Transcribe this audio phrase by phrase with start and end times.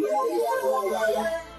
[0.00, 1.49] Yeah.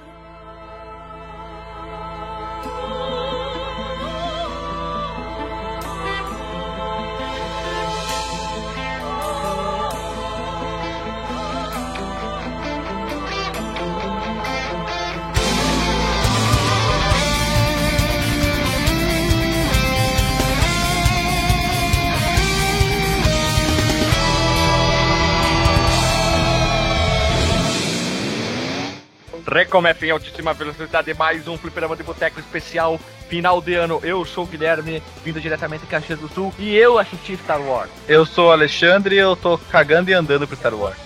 [29.71, 34.01] Recomeça em altíssima velocidade mais um fliperama de boteco especial final de ano.
[34.03, 37.89] Eu sou o Guilherme, vindo diretamente de Caxias do Sul, e eu assisti Star Wars.
[38.05, 40.97] Eu sou o Alexandre e eu tô cagando e andando pro Star Wars.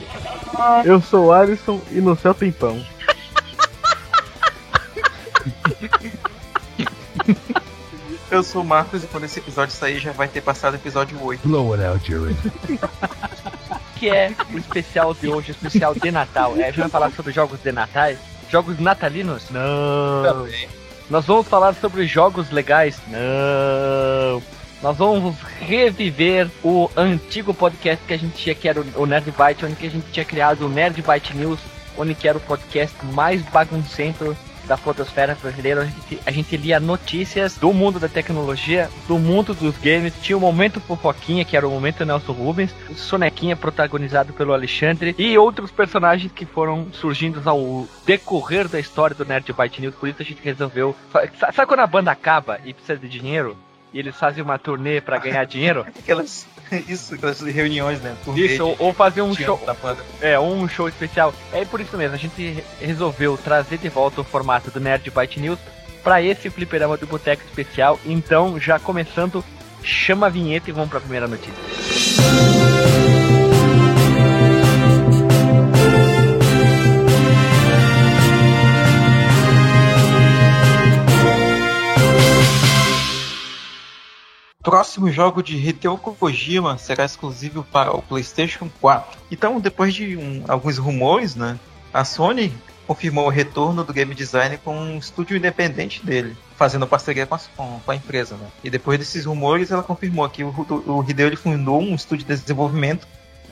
[0.83, 2.83] Eu sou o Alisson e no céu tem pão.
[8.31, 11.23] Eu sou o Marcos e quando esse episódio sair já vai ter passado o episódio
[11.23, 11.47] 8.
[11.47, 12.35] Blow it out, Jerry.
[13.95, 16.55] que é o especial de hoje, o especial de Natal.
[16.57, 18.11] É, a gente vai falar sobre jogos de Natal,
[18.49, 19.49] jogos natalinos?
[19.49, 20.23] Não.
[20.23, 20.67] Também.
[21.09, 22.99] Nós vamos falar sobre jogos legais?
[23.07, 24.41] Não.
[24.81, 29.31] Nós vamos reviver o antigo podcast que a gente tinha, que era o o Nerd
[29.31, 31.59] Byte, onde que a gente tinha criado o Nerd Byte News,
[31.97, 34.35] onde que era o podcast mais baguncento
[34.65, 35.81] da fotosfera brasileira.
[35.81, 40.13] A gente, a gente lia notícias do mundo da tecnologia, do mundo dos games.
[40.21, 45.15] Tinha o Momento Fofoquinha, que era o Momento Nelson Rubens, o Sonequinha, protagonizado pelo Alexandre,
[45.17, 49.95] e outros personagens que foram surgindo ao decorrer da história do Nerd Byte News.
[49.95, 50.95] Por isso a gente resolveu.
[51.11, 53.55] sa- Sabe quando a banda acaba e precisa de dinheiro?
[53.95, 55.85] E eles fazem uma turnê pra ganhar dinheiro?
[55.99, 56.45] Aquelas,
[56.85, 58.13] isso, aquelas reuniões, né?
[58.25, 59.57] Por Isso, ou, ou fazer um show.
[60.19, 61.33] É, um show especial.
[61.53, 65.09] É por isso mesmo, a gente re- resolveu trazer de volta o formato do Nerd
[65.09, 65.59] Byte News
[66.03, 67.97] pra esse fliperama do Boteco especial.
[68.05, 69.41] Então, já começando,
[69.81, 71.53] chama a vinheta e vamos pra primeira notícia.
[84.65, 89.15] Próximo jogo de Hideo Kojima será exclusivo para o PlayStation 4.
[89.29, 91.59] Então, depois de um- alguns rumores, né,
[91.93, 92.51] a Sony
[92.87, 97.39] confirmou o retorno do game design com um estúdio independente dele, fazendo parceria com a,
[97.55, 98.35] com- a empresa.
[98.37, 98.47] Né?
[98.63, 100.49] E depois desses rumores, ela confirmou que o,
[100.87, 103.07] o Hideo fundou um estúdio de desenvolvimento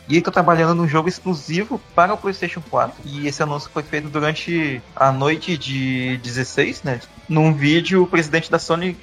[0.07, 2.95] e ele está trabalhando num jogo exclusivo para o PlayStation 4.
[3.05, 6.99] E esse anúncio foi feito durante a noite de 16, né?
[7.29, 8.97] Num vídeo, o presidente da Sony,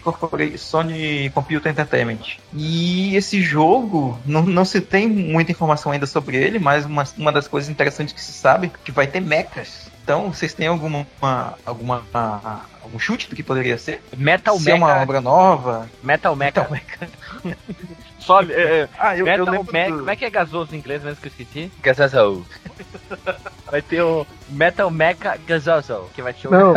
[0.58, 2.36] Sony Computer Entertainment.
[2.54, 7.32] E esse jogo, não, não se tem muita informação ainda sobre ele, mas uma, uma
[7.32, 9.90] das coisas interessantes que se sabe é que vai ter mechas.
[10.04, 14.02] Então, vocês têm alguma, uma- alguma ah, algum chute do que poderia ser?
[14.16, 15.02] Metal se é uma Mecha.
[15.02, 15.88] obra nova?
[16.02, 16.66] Metal Mecha.
[16.68, 17.48] Só.
[18.38, 19.90] é, é, Ah, eu, eu Metal lembro Mecha.
[19.92, 21.72] do- Como é que é gasoso em inglês mesmo que eu esqueci?
[21.82, 22.42] Gazazel.
[23.70, 26.50] Vai ter o Metal Mecha Gazoso, que vai ser o.
[26.50, 26.74] Não.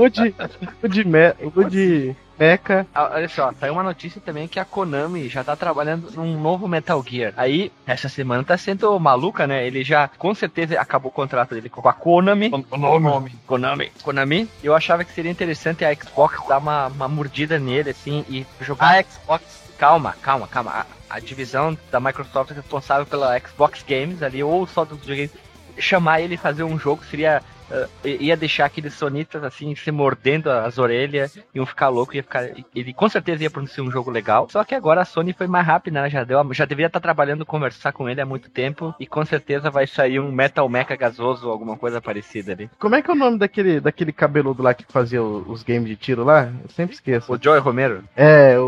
[0.00, 0.34] o de.
[0.82, 2.86] O de, me, o de Mecha.
[2.94, 6.68] Ah, Olha só, saiu uma notícia também que a Konami já tá trabalhando num novo
[6.68, 7.32] Metal Gear.
[7.36, 9.66] Aí, essa semana tá sendo maluca, né?
[9.66, 12.50] Ele já, com certeza, acabou o contrato dele com a Konami.
[12.70, 13.32] o nome.
[13.46, 13.90] Konami.
[14.04, 14.48] Konami.
[14.62, 18.98] Eu achava que seria interessante a Xbox dar uma, uma mordida nele, assim, e jogar
[18.98, 19.67] a Xbox.
[19.78, 20.70] Calma, calma, calma.
[20.72, 25.30] A, a divisão da Microsoft responsável pela Xbox Games ali, ou só dos videogames,
[25.78, 27.42] chamar ele fazer um jogo seria.
[27.70, 27.88] Eh,
[28.20, 32.44] ia deixar aqueles sonistas assim se mordendo as orelhas, iam ficar louco, ia ficar.
[32.74, 34.48] Ele com certeza ia produzir um jogo legal.
[34.50, 36.10] Só que agora a Sony foi mais rápida, né?
[36.10, 38.94] Já deu, já deveria estar trabalhando, conversar com ele há muito tempo.
[38.98, 42.70] E com certeza vai sair um Metal Mecha gasoso ou alguma coisa parecida ali.
[42.78, 45.96] Como é que é o nome daquele, daquele cabeludo lá que fazia os games de
[45.96, 46.50] tiro lá?
[46.62, 47.32] Eu sempre esqueço.
[47.32, 48.62] O Joey Romero, É, o,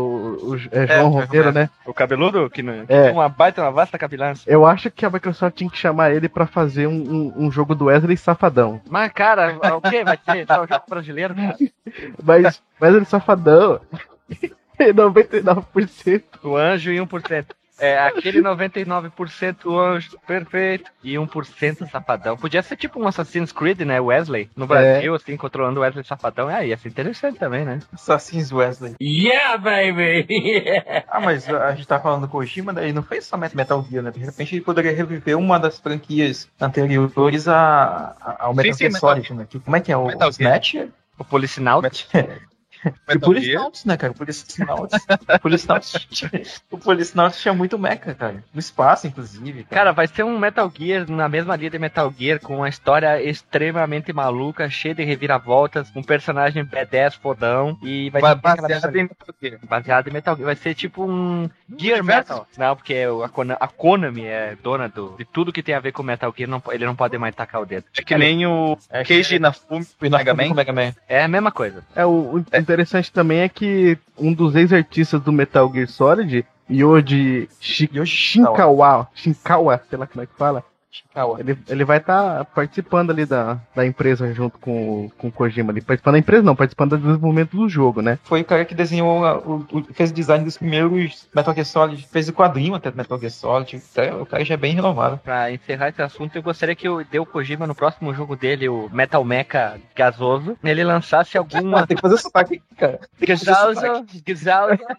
[0.53, 1.51] o- é João o Romero, Romero.
[1.51, 1.69] né?
[1.85, 3.03] o cabeludo, que, não, que É.
[3.05, 4.43] tem uma baita, uma vasta capilança.
[4.47, 6.93] Eu acho que a Microsoft tinha que chamar ele pra fazer um,
[7.37, 8.81] um, um jogo do Wesley Safadão.
[8.91, 10.03] Mas, cara, o que?
[10.03, 11.55] Vai ter só o jogo brasileiro, cara?
[12.21, 13.79] Mas Wesley Safadão.
[14.77, 16.23] 99%.
[16.43, 17.45] O anjo e 1%.
[17.81, 22.37] É, aquele 99% o anjo perfeito e 1% safadão.
[22.37, 23.99] Podia ser tipo um Assassin's Creed, né?
[23.99, 26.49] Wesley, no Brasil, assim, controlando o Wesley safadão.
[26.49, 27.79] É, ia ser interessante também, né?
[27.91, 28.95] Assassins Wesley.
[29.01, 30.27] Yeah, baby!
[31.13, 34.11] Ah, mas a gente tá falando do Kojima, daí não foi somente Metal Gear, né?
[34.11, 38.93] De repente ele poderia reviver uma das franquias anteriores a, a- ao Metal sim, Gear
[38.93, 39.47] Metal Solid, né?
[39.49, 39.97] Que- Como é que é?
[39.97, 40.89] O Metal Snatcher?
[41.17, 41.81] o Policinal.
[42.85, 43.61] E Metal Police Gear.
[43.61, 44.13] Nauts, né, cara?
[44.13, 45.05] Police Nauts.
[45.41, 46.31] Police Nauts tinha-
[46.71, 48.43] o Police Nauts tinha muito mecha, cara.
[48.53, 49.63] No espaço, inclusive.
[49.65, 49.81] Cara.
[49.81, 53.21] Cara, vai ser um Metal Gear na mesma linha de Metal Gear, com uma história
[53.21, 59.35] extremamente maluca, cheia de reviravoltas, um personagem B10 fodão e vai ser Baseado em Metal
[59.41, 59.59] Gear.
[59.67, 60.45] baseado em Metal Gear.
[60.45, 62.31] Vai ser tipo um Gear universo.
[62.33, 62.47] Metal.
[62.57, 65.91] Não, porque a, Kona- a Konami é dona do, de tudo que tem a ver
[65.91, 67.85] com Metal Gear, não, ele não pode mais tacar o dedo.
[67.97, 70.53] É que nem o É, Keiji Inafune e do Mega Man.
[70.53, 70.93] Mega Man.
[71.07, 71.83] É a mesma coisa.
[71.95, 77.49] É, o, o interessante também é que um dos ex-artistas do Metal Gear Solid, Yoji
[77.59, 81.39] Shi- Yoshi Shinkawa, Shinkawa, sei lá como é que fala, Shikawa.
[81.39, 85.71] ele, ele vai estar participando ali da, da empresa junto com, o- com o Kojima
[85.71, 85.81] ali.
[85.81, 88.19] Participando da empresa não, participando do desenvolvimento do jogo, né?
[88.23, 91.65] Foi o cara que desenhou, a- o, o- fez o design dos primeiros Metal Gear
[91.65, 93.77] Solid, fez o quadrinho até do Metal Gear Solid.
[93.77, 95.17] O cara, o cara já é bem renomado.
[95.23, 98.89] Pra encerrar esse assunto, eu gostaria que o Deu Kojima, no próximo jogo dele, o
[98.91, 101.85] Metal Mecha gasoso, ele lançasse alguma.
[101.87, 102.99] Tem que fazer sotaque aqui, cara.
[103.17, 103.75] Tem que fazer sotaque.
[103.81, 104.77] Gizauso, Gizauso.
[104.77, 104.95] Que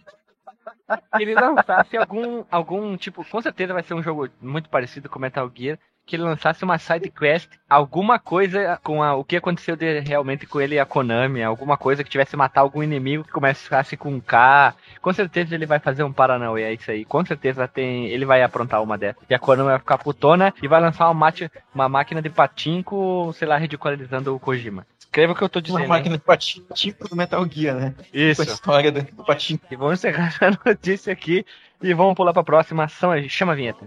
[1.19, 5.51] ele lançasse algum, algum tipo, com certeza vai ser um jogo muito parecido com Metal
[5.55, 10.01] Gear, que ele lançasse uma side quest, alguma coisa com a- o que aconteceu de-
[10.01, 13.97] realmente com ele e a Konami, alguma coisa que tivesse matar algum inimigo que começasse
[13.97, 14.75] com um K.
[15.01, 17.05] Com certeza ele vai fazer um Paranauê, é isso aí.
[17.05, 19.23] Com certeza tem, ele vai aprontar uma dessas.
[19.31, 23.33] E a Konami vai ficar putona e vai lançar uma, mate- uma máquina de patinco,
[23.37, 24.87] sei lá, ridicularizando o Kojima.
[24.99, 25.83] Escreva o que eu tô Uma dizendo.
[25.83, 25.89] hein?
[25.89, 27.95] máquina de patinho tipo do Metal Gear, né?
[27.97, 28.43] Com a Isso.
[28.43, 29.61] história do, do patinho.
[29.71, 31.45] E vamos encerrar a notícia aqui
[31.83, 33.11] e vamos pular para a próxima ação.
[33.29, 33.87] Chama a vinheta.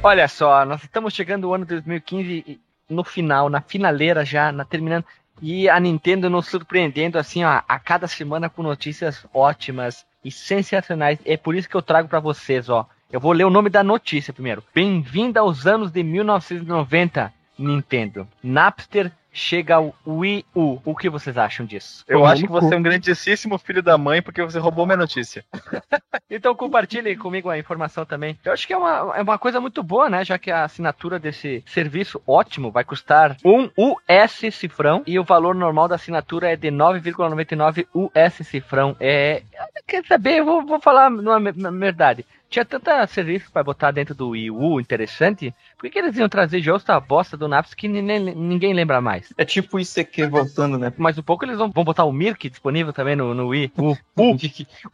[0.00, 4.64] Olha só, nós estamos chegando ao ano 2015 e no final, na finaleira já, na
[4.64, 5.04] terminando.
[5.42, 11.18] E a Nintendo nos surpreendendo assim, ó, a cada semana com notícias ótimas e sensacionais.
[11.24, 12.88] É por isso que eu trago para vocês, ó.
[13.10, 14.62] Eu vou ler o nome da notícia primeiro.
[14.72, 18.28] Bem-vinda aos anos de 1990, Nintendo.
[18.42, 20.78] Napster chega ao Wii U.
[20.84, 22.04] O que vocês acham disso?
[22.08, 25.44] Eu acho que você é um grandíssimo filho da mãe porque você roubou minha notícia.
[26.30, 28.38] Então compartilhe comigo a informação também.
[28.44, 30.24] Eu acho que é uma, é uma coisa muito boa, né?
[30.26, 35.54] Já que a assinatura desse serviço ótimo vai custar um US cifrão e o valor
[35.54, 38.94] normal da assinatura é de 9,99 US cifrão.
[39.00, 39.42] É,
[39.86, 40.40] quer saber?
[40.40, 42.26] Eu vou, vou falar me- verdade.
[42.48, 45.54] Tinha tanta serviço para botar dentro do Wii U interessante.
[45.76, 49.32] Por que, que eles iam trazer jogos da bosta do Naps que ninguém lembra mais?
[49.36, 50.92] É tipo o ICQ voltando, né?
[50.96, 53.72] Mais um pouco eles vão, vão botar o Mirk disponível também no, no Wii.
[53.76, 53.96] O,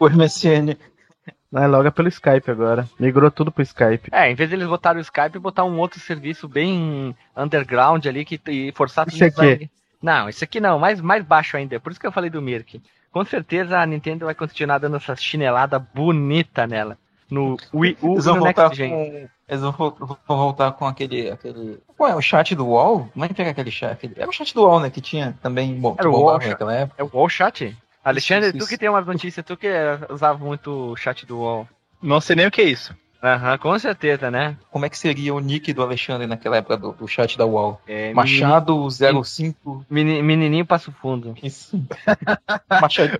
[0.00, 0.76] o MSN.
[1.50, 2.88] Não, é logo é pelo Skype agora.
[2.98, 4.08] Migrou tudo pro Skype.
[4.10, 8.24] É, em vez de eles botarem o Skype, botar um outro serviço bem underground ali
[8.24, 9.70] que e forçar Isso aqui.
[10.02, 11.78] Não, isso aqui não, mais, mais baixo ainda.
[11.78, 12.82] Por isso que eu falei do Mirk.
[13.12, 16.98] Com certeza a Nintendo vai continuar dando essa chinelada bonita nela.
[17.34, 18.90] No Wii U Eles e vão no voltar Next Gen.
[18.90, 19.28] com.
[19.48, 21.30] Eles vão, vão voltar com aquele.
[21.30, 21.78] aquele...
[21.96, 23.08] Qual é o chat do UOL?
[23.12, 23.92] Como é que era aquele chat?
[23.92, 24.88] Aquele- Era o chat do UOL, né?
[24.90, 25.74] Que tinha também.
[25.74, 27.02] Bom, Era o UOL, naquela época.
[27.02, 27.76] É o Wall Chat?
[28.04, 28.68] Alexandre, isso, tu isso.
[28.68, 29.68] que tem umas notícias, tu que
[30.10, 31.68] usava muito o chat do UOL.
[32.02, 32.94] Não sei nem o que é isso.
[33.26, 34.54] Aham, com certeza, né?
[34.70, 37.80] Como é que seria o nick do Alexandre naquela época do, do chat da UOL?
[37.88, 39.86] É, Machado 05.
[39.88, 41.34] meni- Menininho Passo Fundo.
[41.42, 41.82] Isso.
[42.82, 43.18] Machadinho,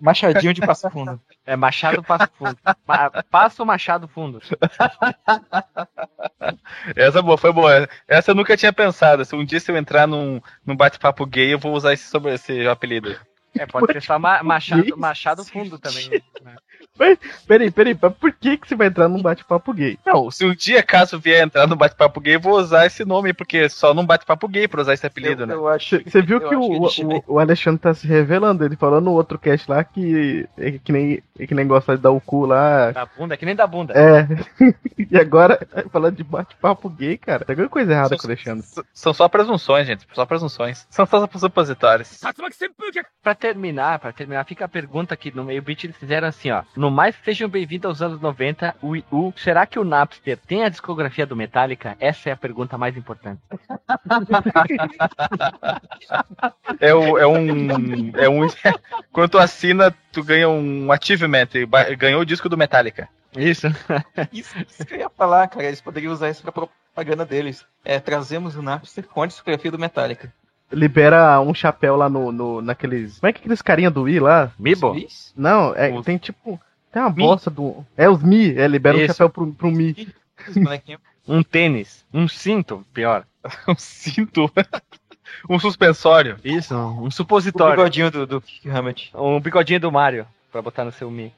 [0.00, 1.20] Machadinho de Passo Fundo.
[1.44, 2.56] É Machado Passo Fundo.
[2.86, 4.40] Ma- Passo Machado Fundo.
[6.94, 7.88] Essa boa, foi boa.
[8.06, 9.24] Essa eu nunca tinha pensado.
[9.24, 12.34] Se um dia se eu entrar num, num bate-papo gay, eu vou usar esse, sobre
[12.34, 13.16] esse apelido.
[13.58, 16.08] É, pode ser só ma- Machado, Machado Fundo também.
[16.42, 16.54] né?
[17.46, 19.98] Peraí, peraí, mas por que, que você vai entrar num bate-papo gay?
[20.04, 23.32] Não, se um dia, caso vier entrar no bate-papo gay, eu vou usar esse nome,
[23.32, 25.54] porque só num bate-papo gay pra usar esse apelido, eu, né?
[25.54, 28.76] eu acho, Você viu que o, ele chega- o, o Alexandre tá se revelando, ele
[28.76, 32.10] falou no outro cast lá que é que nem, é que nem gosta de dar
[32.10, 32.90] o cu lá.
[32.90, 33.94] Da bunda, é que nem da bunda.
[33.94, 34.28] É.
[35.10, 38.66] e agora, falando de bate-papo gay, cara, tem alguma coisa errada com o Alexandre.
[38.92, 40.06] São só presunções, gente.
[40.12, 40.86] Só presunções.
[40.90, 42.08] São só supositórios.
[43.22, 46.62] Pra terminar, pra terminar, fica a pergunta aqui no meio beat eles fizeram assim, ó.
[46.80, 49.34] No mais, sejam bem-vindos aos anos 90, o Wii U.
[49.36, 51.94] Será que o Napster tem a discografia do Metallica?
[52.00, 53.38] Essa é a pergunta mais importante.
[56.80, 58.10] É, o- é um.
[58.16, 58.46] É um.
[59.12, 61.48] Quando tu assina, tu ganha um achievement.
[61.54, 63.08] e Ganhou o disco do Metallica.
[63.36, 63.66] Isso.
[64.32, 65.66] Isso, isso que eu ia falar, cara.
[65.66, 67.66] Eles poderiam usar isso pra propaganda deles.
[67.84, 70.32] É, trazemos o Napster com a discografia do Metallica.
[70.72, 73.18] Libera um chapéu lá no, no naqueles.
[73.18, 74.50] Como é que aqueles carinha do Wii lá?
[74.58, 74.92] Mibo?
[75.36, 76.58] Não, é, tem tipo.
[76.92, 77.22] Tem uma Mi?
[77.22, 77.84] bosta do.
[77.96, 79.08] É os Mi, é, libera um Isso.
[79.14, 80.08] chapéu pro, pro Mi.
[81.28, 83.24] Um tênis, um cinto, pior.
[83.68, 84.50] Um cinto.
[85.48, 86.36] um suspensório.
[86.42, 87.76] Isso, um O supositório.
[87.76, 89.10] bigodinho do, do Kick Hammett.
[89.14, 91.32] Um bigodinho do Mario, pra botar no seu Mi.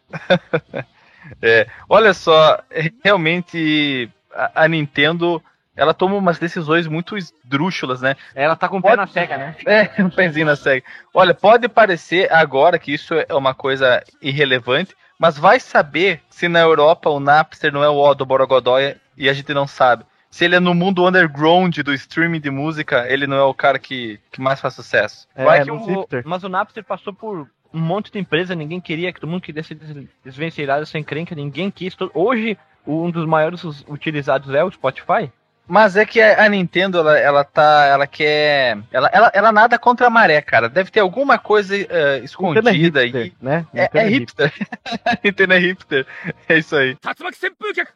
[1.89, 5.43] Olha só, é, realmente a, a Nintendo
[5.75, 8.15] ela toma umas decisões muito esdrúxulas, né?
[8.35, 9.57] Ela tá com o pé na cega, né?
[9.67, 10.85] É, um pezinho na cega.
[11.15, 16.61] Olha, pode parecer agora que isso é uma coisa irrelevante, mas vai saber se na
[16.61, 20.05] Europa o Napster não é o O do Borogodói e a gente não sabe.
[20.31, 23.79] Se ele é no mundo underground do streaming de música, ele não é o cara
[23.79, 25.29] que, que mais faz sucesso.
[25.35, 29.13] É, Vai que o- mas o Napster passou por um monte de empresa, ninguém queria,
[29.13, 31.95] que todo mundo queria se des- desvencilhar sem crenca, ninguém quis.
[32.15, 35.31] Hoje, um dos maiores utilizados é o Spotify.
[35.73, 37.87] Mas é que a Nintendo, ela, ela tá.
[37.87, 38.77] Ela quer.
[38.93, 40.69] Ela, ela, ela nada contra a maré, cara.
[40.69, 43.33] Deve ter alguma coisa eh, Nintendo é escondida hipster, aí.
[43.41, 43.67] né?
[43.73, 44.53] É, Nintendo é hipster.
[45.25, 46.07] Nintendo é hipster.
[46.47, 46.95] É isso aí.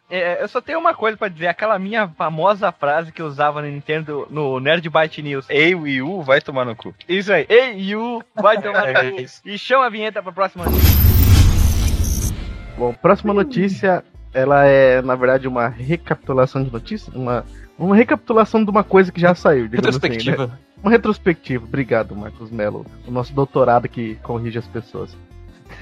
[0.08, 3.60] É, eu só tenho uma coisa pra dizer, aquela minha famosa frase que eu usava
[3.60, 5.44] no Nintendo, no Nerd Byte News.
[5.50, 6.94] Ei, Wii U, vai tomar no cu.
[7.06, 7.44] Isso aí.
[7.46, 9.20] Ei, you, vai tomar no É cu.
[9.20, 9.42] isso.
[9.44, 10.64] E chama a vinheta pra próxima.
[12.78, 14.02] Bom, próxima notícia,
[14.34, 17.44] ela é, na verdade, uma recapitulação de notícias, uma,
[17.78, 20.08] uma recapitulação de uma coisa que já saiu, digamos assim, né?
[20.14, 20.58] Retrospectiva.
[20.82, 21.64] Uma retrospectiva.
[21.64, 25.16] Obrigado, Marcos Mello, o nosso doutorado que corrige as pessoas.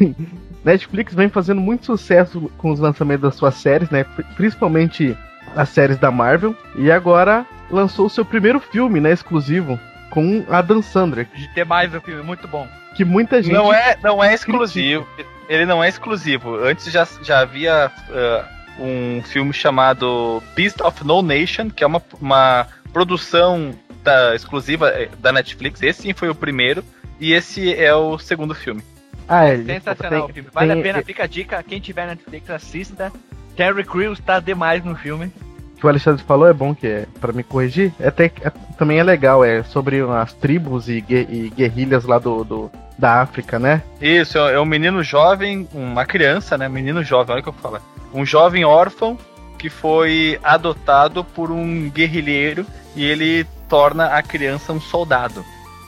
[0.64, 4.04] Netflix vem fazendo muito sucesso com os lançamentos das suas séries, né?
[4.04, 5.16] Pri- Principalmente
[5.54, 6.54] as séries da Marvel.
[6.76, 9.12] E agora lançou o seu primeiro filme, né?
[9.12, 9.78] Exclusivo,
[10.10, 12.66] com Adam Sandler, De ter mais o filme, muito bom.
[12.96, 13.52] que muita gente.
[13.52, 15.06] Não é, não é exclusivo.
[15.48, 16.56] Ele não é exclusivo.
[16.56, 18.44] Antes já, já havia ah,
[18.78, 25.08] um filme chamado Beast of No Nation, que é uma, uma produção da, exclusiva eh,
[25.18, 25.82] da Netflix.
[25.82, 26.84] Esse sim foi o primeiro.
[27.20, 28.82] E esse é o segundo filme.
[29.28, 30.50] Ah, é, Sensacional o tem- filme.
[30.52, 31.62] Vale tem- a pena, fica a dica.
[31.62, 33.12] Quem tiver Netflix, assista.
[33.56, 35.32] Terry Crews tá demais no filme.
[35.78, 37.92] Que o Alexandre falou é bom que é para me corrigir.
[38.00, 42.44] É até é- também é legal, é sobre as tribos e, e guerrilhas lá do,
[42.44, 43.82] do- da África, né?
[44.00, 46.68] Isso, é um menino jovem, uma criança, né?
[46.68, 47.78] Menino jovem, olha o que eu falo.
[48.12, 49.18] Um jovem órfão
[49.58, 52.64] que foi adotado por um guerrilheiro
[52.94, 55.44] e ele torna a criança um soldado.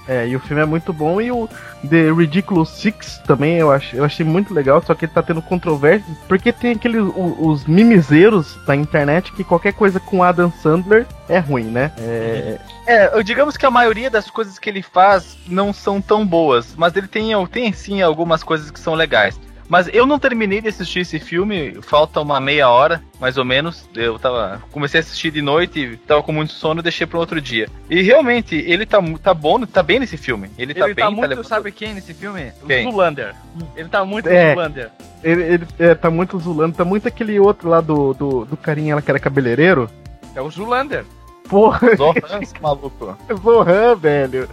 [0.08, 1.48] É, e o filme é muito bom e o
[1.88, 5.42] The Ridiculous Six também eu, ach, eu achei muito legal, só que ele tá tendo
[5.42, 11.06] controvérsia, porque tem aqueles o- os mimizeiros da internet que qualquer coisa com Adam Sandler
[11.28, 11.90] é ruim, né?
[11.98, 16.24] É, É, eu- digamos que a maioria das coisas que ele faz não são tão
[16.24, 19.40] boas, mas ele tem, tem sim algumas coisas que são legais.
[19.68, 23.88] Mas eu não terminei de assistir esse filme, falta uma meia hora, mais ou menos.
[23.94, 24.62] Eu tava.
[24.70, 27.68] Comecei a assistir de noite, tava com muito sono e deixei para outro dia.
[27.90, 30.48] E realmente, ele tá, tá bom, tá bem nesse filme.
[30.56, 32.52] Ele tá Ele bem, tá muito, levando- sabe quem nesse filme?
[32.66, 32.86] Quem?
[32.86, 33.34] O Zulander.
[33.74, 34.52] Ele tá muito É.
[34.54, 34.90] Zulander.
[35.24, 38.94] ele, ele é, tá muito zulando, tá muito aquele outro lá do, do, do carinha
[38.94, 39.90] lá que era cabeleireiro.
[40.34, 41.04] É o Zulander.
[41.48, 43.16] Porra, Zohan, esse maluco.
[43.42, 44.48] Zohan, velho.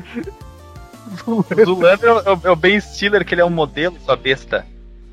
[1.27, 4.65] O Zulander é o, é o Ben Stiller, que ele é um modelo, sua besta.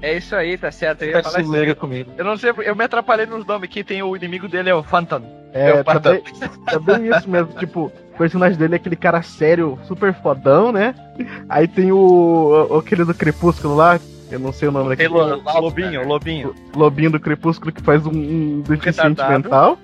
[0.02, 1.02] É isso aí, tá certo.
[1.02, 1.76] Eu, ia falar isso.
[1.76, 2.10] comigo.
[2.16, 3.68] eu não sei, eu me atrapalhei nos nomes.
[3.68, 5.22] Quem tem o inimigo dele é o Phantom.
[5.52, 6.22] É, Eu tá pato- bem,
[6.66, 7.52] tá bem isso mesmo.
[7.58, 10.94] Tipo, o personagem dele é aquele cara sério, super fodão, né?
[11.48, 13.98] Aí tem o, o- aquele do Crepúsculo lá,
[14.30, 15.08] eu não sei o nome daquele.
[15.08, 16.54] Lo- Lo- Lobinho, Lobinho.
[16.74, 19.76] Lobinho do Crepúsculo que faz um, um deficiente mental.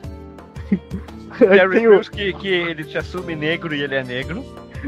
[0.71, 0.79] Aí
[1.49, 4.45] Terry tem o, Crews que, que ele se assume negro e ele é negro.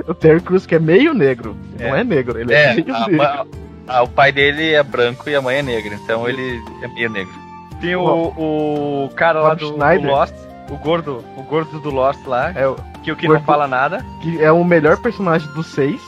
[0.07, 1.57] o Terry Crews que é meio negro.
[1.79, 2.01] Não É.
[2.01, 3.23] é negro, ele é, É, meio a- negro.
[3.23, 3.47] a-
[3.89, 7.11] a- o pai dele é branco e a mãe é negra, então ele é meio
[7.11, 7.33] negro.
[7.81, 9.77] Tem o, o cara lá do, do.
[10.07, 10.35] Lost,
[10.71, 13.39] o gordo, o gordo do Lost lá, É, o- que o que Gordo.
[13.41, 14.05] não fala nada.
[14.21, 16.01] que é o melhor personagem dos seis.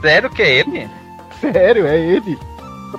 [0.00, 0.88] Sério que é ele?
[1.40, 2.38] Sério, é ele.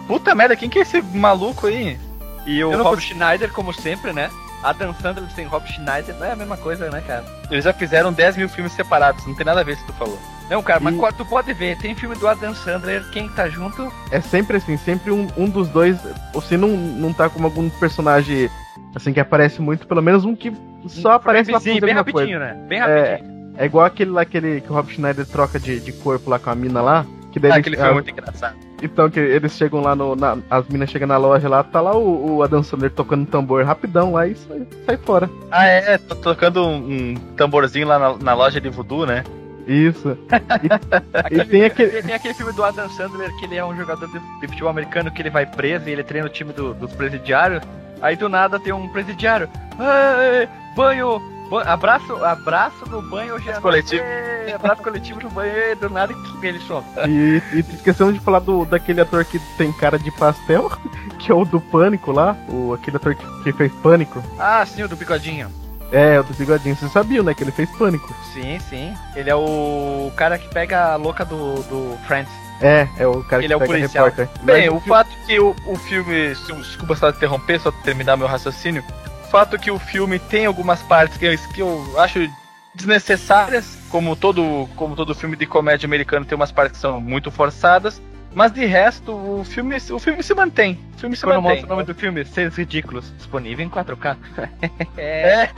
[0.07, 1.97] Puta merda, quem que é esse maluco aí?
[2.45, 4.29] E o Rob consigo- Schneider, como sempre, né?
[4.63, 7.23] Adam Sandler sem Rob Schneider não é a mesma coisa, né, cara?
[7.51, 10.17] Eles já fizeram 10 mil filmes separados, não tem nada a ver se tu falou.
[10.49, 13.47] Não, cara, mas E- qual- tu pode ver, tem filme do Adam Sandler, quem tá
[13.49, 15.97] junto É sempre assim, sempre um, um dos dois.
[16.33, 18.49] Você não, não tá com algum personagem
[18.93, 20.53] assim que aparece muito, pelo menos um que
[20.87, 22.31] só aparece lá fazer bem alguma coisa.
[22.31, 22.65] rapidinho, né?
[22.67, 23.35] Bem É, rapidinho.
[23.57, 26.49] É igual aquele lá aquele, que o Rob Schneider troca de, de corpo lá com
[26.49, 27.05] a mina lá.
[27.31, 28.55] Que daí Ah, eles- aquele filme é ah, muito engraçado.
[28.81, 30.15] Então, que eles chegam lá no.
[30.15, 33.63] na- as minas chegam na loja lá, tá lá o, o Adam Sandler tocando tambor
[33.65, 35.29] rapidão lá e sai, sai fora.
[35.51, 39.23] Ah, é, tô tocando um, um tamborzinho lá na, na loja de voodoo, né?
[39.67, 40.17] Isso.
[40.29, 43.75] Aquele- e tem aquele- tem, tem aquele filme do Adam Sandler que ele é um
[43.75, 46.73] jogador de, de futebol americano que ele vai preso e ele treina o time do-
[46.73, 47.63] dos presidiários.
[48.01, 49.49] Aí do nada tem um presidiário.
[49.79, 51.21] "Ei, banho!
[51.49, 53.59] ba- abraço, abraço no banho já.
[53.61, 54.03] Coletivo.
[54.03, 56.85] Ei, abraço coletivo no banho, e do nada que ele some.
[57.07, 60.71] E, e esquecemos de falar do, daquele ator que tem cara de pastel,
[61.19, 64.21] que é o do Pânico lá, o, aquele ator que, que fez Pânico.
[64.39, 65.49] Ah, sim, o do bigodinho.
[65.91, 67.33] É, o do bigodinho, você sabia, né?
[67.33, 68.13] Que ele fez Pânico.
[68.33, 68.93] Sim, sim.
[69.15, 72.31] Ele é o cara que pega a louca do, do Friends.
[72.61, 74.05] É, é o cara Ele que é o policial.
[74.05, 74.29] repórter.
[74.43, 76.29] Bem, Mas o fato que o, o filme.
[76.29, 78.83] Desculpa só interromper, só terminar meu raciocínio.
[79.25, 82.27] O fato que o filme tem algumas partes que eu, que eu acho
[82.73, 87.31] desnecessárias, como todo, como todo filme de comédia americano tem umas partes que são muito
[87.31, 88.01] forçadas,
[88.35, 90.77] mas de resto o filme, o filme se mantém.
[90.95, 91.57] O filme se Quando mantém.
[91.61, 94.17] mostra o nome do filme, Seres Ridículos, disponível em 4K.
[94.97, 95.49] É,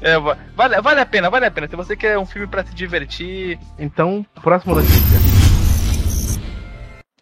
[0.00, 1.66] é, va- vale, vale a pena, vale a pena.
[1.68, 3.58] Se você quer um filme pra se divertir.
[3.78, 5.18] Então, próxima notícia.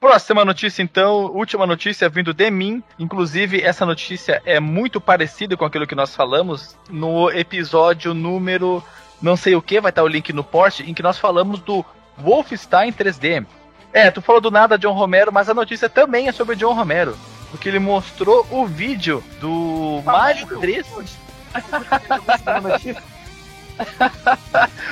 [0.00, 2.82] Próxima notícia, então, última notícia vindo de mim.
[2.98, 8.82] Inclusive, essa notícia é muito parecida com aquilo que nós falamos no episódio número
[9.22, 11.82] não sei o que, vai estar o link no post, em que nós falamos do
[12.18, 13.46] Wolfenstein 3D.
[13.94, 17.16] É, tu falou do nada John Romero, mas a notícia também é sobre John Romero.
[17.52, 20.84] Porque ele mostrou o vídeo do Mario 3.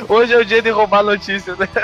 [0.08, 1.68] Hoje é o dia de roubar notícias, né?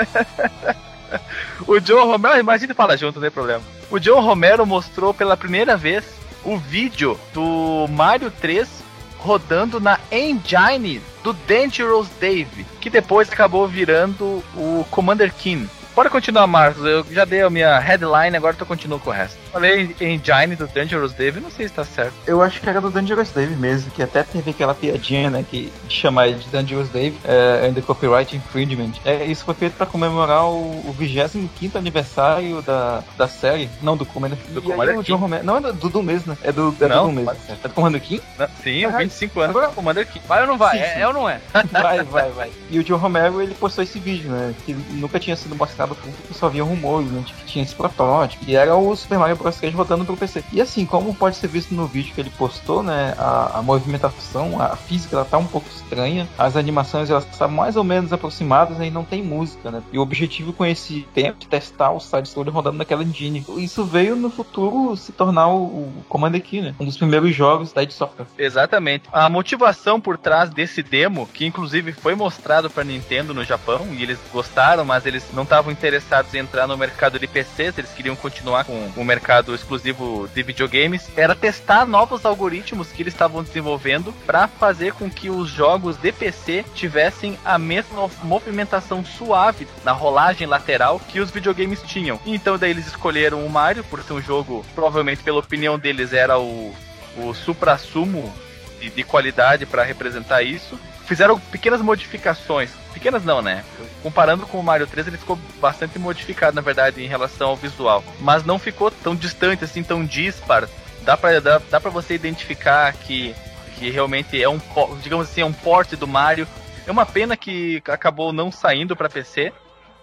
[1.67, 3.63] O John Romero, imagina fala junto, não tem problema.
[3.89, 6.05] O John Romero mostrou pela primeira vez
[6.45, 8.69] o vídeo do Mario 3
[9.17, 15.67] rodando na engine do Dangerous Dave, que depois acabou virando o Commander King.
[15.99, 16.85] Bora continuar, Marcos.
[16.85, 19.37] Eu já dei a minha headline, agora tu continua com o resto.
[19.51, 22.13] Falei engine do Dangerous Dave, não sei se tá certo.
[22.25, 25.73] Eu acho que era do Dangerous Dave mesmo, que até teve aquela piadinha, né, que
[25.89, 28.93] de chamar ele de Dangerous Dave é, and the Copyright Infringement.
[29.03, 34.05] É, isso foi feito pra comemorar o, o 25 aniversário da, da série, não do
[34.05, 35.11] Commander Do Commander King.
[35.19, 36.37] Romero, não é do, do, do mesmo, né?
[36.43, 37.31] É do, é Não, do mesmo.
[37.61, 38.21] É do Commander King?
[38.37, 39.53] Não, Sim, Ah, 25 anos.
[39.53, 40.25] agora- Commander King.
[40.25, 40.77] Vai ou não vai?
[40.77, 40.99] Sim, É, sim.
[41.01, 41.41] é ou não é?
[41.73, 42.51] Vai, vai, vai.
[42.69, 44.55] E o John Romero, ele postou esse vídeo, né?
[44.65, 47.21] Que nunca tinha sido mostrado ao público, só havia rumores, né?
[47.25, 48.43] de que tinha esse protótipo.
[48.47, 49.55] E era o Super Mario Bros.
[49.55, 50.43] 3 rodando pro PC.
[50.51, 53.13] E assim, como pode ser visto no vídeo que ele postou, né?
[53.17, 56.27] A, a movimentação, a física, ela tá um pouco estranha.
[56.37, 59.81] As animações, elas estão mais ou menos aproximadas né, e não tem música, né?
[59.91, 63.45] E o objetivo com esse tempo de testar o side story rodando naquela engine.
[63.57, 66.75] Isso veio no futuro se tornar o, o Commander Key, né?
[66.79, 68.27] Um dos primeiros jogos da id Software.
[68.37, 69.05] Exatamente.
[69.11, 74.03] A motivação por trás desse demo, que inclusive foi mostrado para Nintendo no Japão, e
[74.03, 78.15] eles gostaram, mas eles não estavam interessados em entrar no mercado de PCs, eles queriam
[78.15, 84.13] continuar com o mercado exclusivo de videogames, era testar novos algoritmos que eles estavam desenvolvendo
[84.25, 90.45] para fazer com que os jogos de PC tivessem a mesma movimentação suave na rolagem
[90.45, 92.19] lateral que os videogames tinham.
[92.25, 96.37] Então daí eles escolheram o Mario por ser um jogo, provavelmente pela opinião deles era
[96.37, 96.73] o
[97.17, 98.33] o supra-sumo
[98.79, 100.79] de, de qualidade para representar isso.
[101.09, 102.69] Fizeram pequenas modificações.
[102.93, 103.65] Pequenas não, né?
[104.03, 108.03] Comparando com o Mario 3, ele ficou bastante modificado, na verdade, em relação ao visual.
[108.19, 110.69] Mas não ficou tão distante, assim, tão dispar.
[111.01, 113.33] Dá pra, dá, dá pra você identificar que,
[113.75, 114.61] que realmente é um,
[115.01, 116.47] digamos assim, é um porte do Mario.
[116.85, 119.51] É uma pena que acabou não saindo para PC.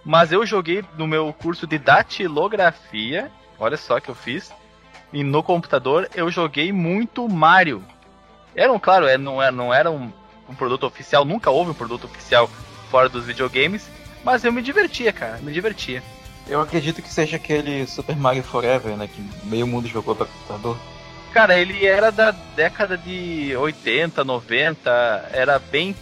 [0.04, 3.31] Mas eu joguei no meu curso de datilografia.
[3.61, 4.52] Olha só que eu fiz.
[5.12, 7.85] E no computador eu joguei muito Mario.
[8.57, 9.88] Era um, claro, é, não, é, não era
[10.48, 12.50] um, produto oficial, nunca houve um produto oficial
[12.90, 13.88] fora dos videogames,
[14.24, 16.02] mas eu me divertia, cara, me divertia.
[16.48, 19.09] Eu acredito que seja aquele Super Mario Forever, né?
[19.09, 20.76] Que meio mundo jogou pra computador.
[21.32, 25.94] Cara, ele era da década de 80, 90, era bem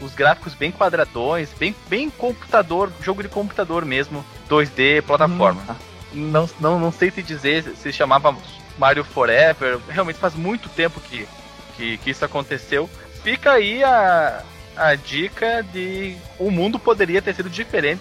[0.00, 5.76] os gráficos bem quadradões, bem bem computador, jogo de computador mesmo, 2D, plataforma.
[6.12, 8.36] Não, não, não sei te dizer se chamava
[8.78, 11.26] Mario Forever, realmente faz muito tempo que,
[11.76, 12.88] que, que isso aconteceu.
[13.28, 14.42] Fica aí a,
[14.74, 18.00] a dica de o mundo poderia ter sido diferente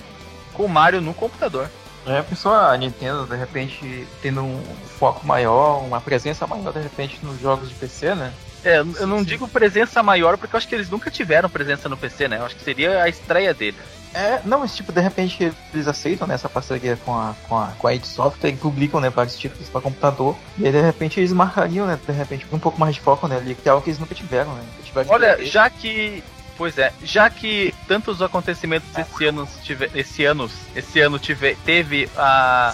[0.54, 1.70] com o Mario no computador.
[2.06, 4.64] É, pensou a Nintendo, de repente, tendo um
[4.98, 8.32] foco maior, uma presença maior, de repente, nos jogos de PC, né?
[8.64, 11.98] É, eu não digo presença maior porque eu acho que eles nunca tiveram presença no
[11.98, 12.38] PC, né?
[12.38, 13.80] Eu acho que seria a estreia deles.
[14.14, 17.68] É, não, mas tipo, de repente eles aceitam né, essa parceria com a, com a,
[17.78, 20.36] com a id Software e publicam né, vários títulos para computador.
[20.58, 22.00] E aí de repente eles marcariam, né?
[22.04, 24.16] De repente, um pouco mais de foco né, ali, que é algo que eles nunca
[24.16, 24.62] tiveram, né?
[24.62, 26.24] Nunca tiveram Olha, já que.
[26.58, 32.10] Pois é, já que tantos acontecimentos esse ano, tive, esse ano, esse ano tive, teve
[32.18, 32.74] a,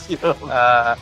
[0.50, 0.98] a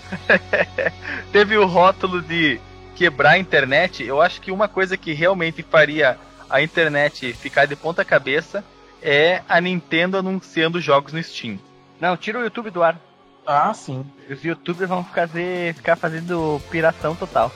[1.31, 2.59] teve o rótulo de
[3.01, 7.75] quebrar a internet, eu acho que uma coisa que realmente faria a internet ficar de
[7.75, 8.63] ponta cabeça
[9.01, 11.57] é a Nintendo anunciando jogos no Steam.
[11.99, 12.95] Não, tira o YouTube do ar.
[13.43, 14.05] Ah, sim.
[14.29, 17.51] Os youtubers vão fazer, ficar fazendo piração total.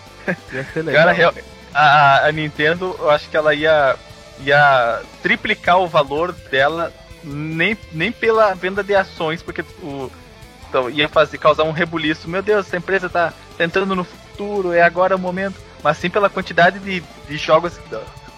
[0.91, 1.33] Cara, real-
[1.71, 3.95] a, a Nintendo, eu acho que ela ia,
[4.43, 6.91] ia triplicar o valor dela
[7.23, 10.09] nem, nem pela venda de ações, porque o,
[10.67, 12.27] então, ia fazer, causar um rebuliço.
[12.27, 15.55] Meu Deus, essa empresa tá, tá entrando no futuro, é agora o momento.
[15.81, 17.79] Mas sim pela quantidade de, de jogos,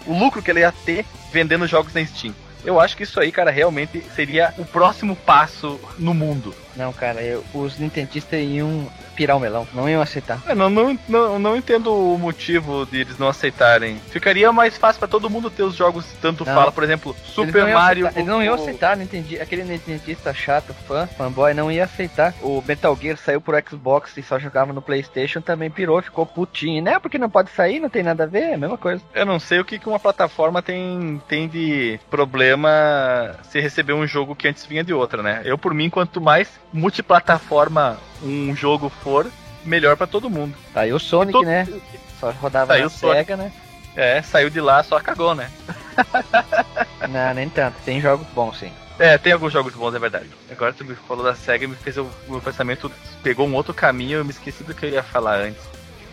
[0.06, 2.34] o lucro que ela ia ter vendendo jogos na Steam.
[2.64, 6.54] Eu acho que isso aí, cara, realmente seria o próximo passo no mundo.
[6.76, 8.86] Não, cara, eu- os nintendistas iam
[9.18, 9.66] pirar o melão.
[9.74, 10.40] Não iam aceitar.
[10.46, 13.98] Eu não, não, não, não entendo o motivo de eles não aceitarem.
[14.10, 16.54] Ficaria mais fácil pra todo mundo ter os jogos tanto Não.
[16.54, 18.06] fala, por exemplo, Eles Super iam Mario.
[18.06, 19.40] aceitar, Eles não iam o- aceitar, não entendi.
[19.40, 22.32] Aquele nintendista chato, fã, fanboy, não ia aceitar.
[22.40, 26.80] O Metal Gear saiu pro Xbox e só jogava no Playstation, também pirou, ficou putinho.
[26.80, 26.96] Né?
[27.00, 29.02] Porque não pode sair, não tem nada a ver, é a mesma coisa.
[29.12, 32.68] Eu não sei o que, que uma plataforma tem, tem de problema
[33.42, 35.40] se receber um jogo que antes vinha de outra, né?
[35.44, 39.26] Eu, por mim, quanto mais multiplataforma um jogo for,
[39.64, 40.54] melhor pra todo mundo.
[40.72, 41.66] Tá aí o Sonic, Todo- né?
[42.20, 42.88] Só rodava Tá aí na.
[42.88, 43.52] SEGA, né?
[43.96, 45.50] É, saiu de lá, só cagou, né?
[47.08, 47.76] Não, nem tanto.
[47.84, 48.72] Tem jogos bons, sim.
[48.98, 50.28] É, tem alguns jogos bons, é verdade.
[50.50, 52.90] Agora tu me falou da SEGA e me fez o, meu pensamento
[53.22, 55.62] pegou um outro caminho, eu me esqueci do que eu ia falar antes.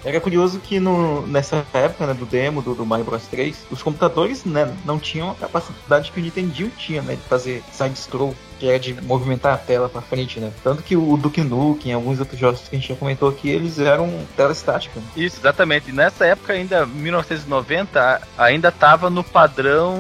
[0.04, 3.82] Era curioso que no, nessa época né, do demo do, do Mario Bros 3, os
[3.82, 7.16] computadores né, não tinham a capacidade que o Nintendinho tinha, né?
[7.16, 10.52] De fazer side-scroll, que era de movimentar a tela pra frente, né?
[10.64, 13.50] Tanto que o Duke Nukem e alguns outros jogos que a gente já comentou aqui,
[13.50, 15.00] eles eram tela estática.
[15.16, 15.92] Isso, exatamente.
[15.92, 20.00] Nessa época ainda, 1990, ainda estava no padrão.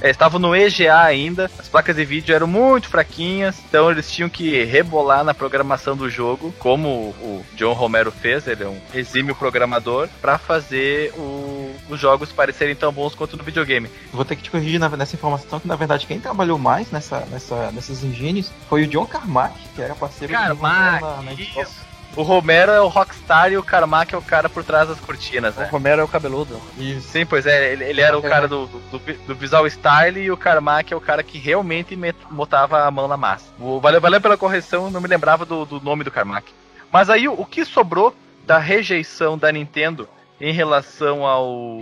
[0.00, 1.50] É, estava no EGA ainda.
[1.58, 6.08] As placas de vídeo eram muito fraquinhas, então eles tinham que rebolar na programação do
[6.08, 6.88] jogo, como
[7.20, 11.53] o John Romero fez, ele é um exímio programador, para fazer o-
[11.88, 13.90] os jogos parecerem tão bons quanto no videogame.
[14.12, 17.20] Vou ter que te corrigir na- nessa informação que, na verdade, quem trabalhou mais nessa,
[17.30, 21.68] nessa, nessas engines foi o John Carmack, que era parceiro do Carmack, na, na Xbox.
[21.70, 21.94] isso.
[22.16, 25.56] O Romero é o rockstar e o Carmack é o cara por trás das cortinas,
[25.56, 25.68] O né?
[25.68, 26.60] Romero é o cabeludo.
[26.78, 27.08] Isso.
[27.08, 30.36] Sim, pois é, ele, ele era o cara do, do, do visual style e o
[30.36, 33.46] Carmack é o cara que realmente met- botava a mão na massa.
[33.58, 36.52] O, valeu, valeu pela correção, não me lembrava do, do nome do Carmack.
[36.92, 38.14] Mas aí o, o que sobrou
[38.46, 40.08] da rejeição da Nintendo
[40.44, 41.80] em relação ao,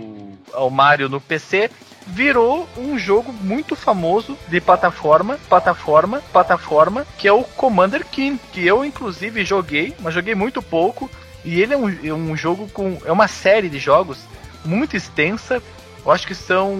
[0.53, 1.69] ao Mario no PC
[2.07, 8.65] virou um jogo muito famoso de plataforma, plataforma, plataforma, que é o Commander King, que
[8.65, 11.11] eu inclusive joguei, mas joguei muito pouco,
[11.43, 12.97] e ele é um, é um jogo com.
[13.03, 14.19] é uma série de jogos
[14.63, 15.61] muito extensa.
[16.05, 16.73] Eu acho que são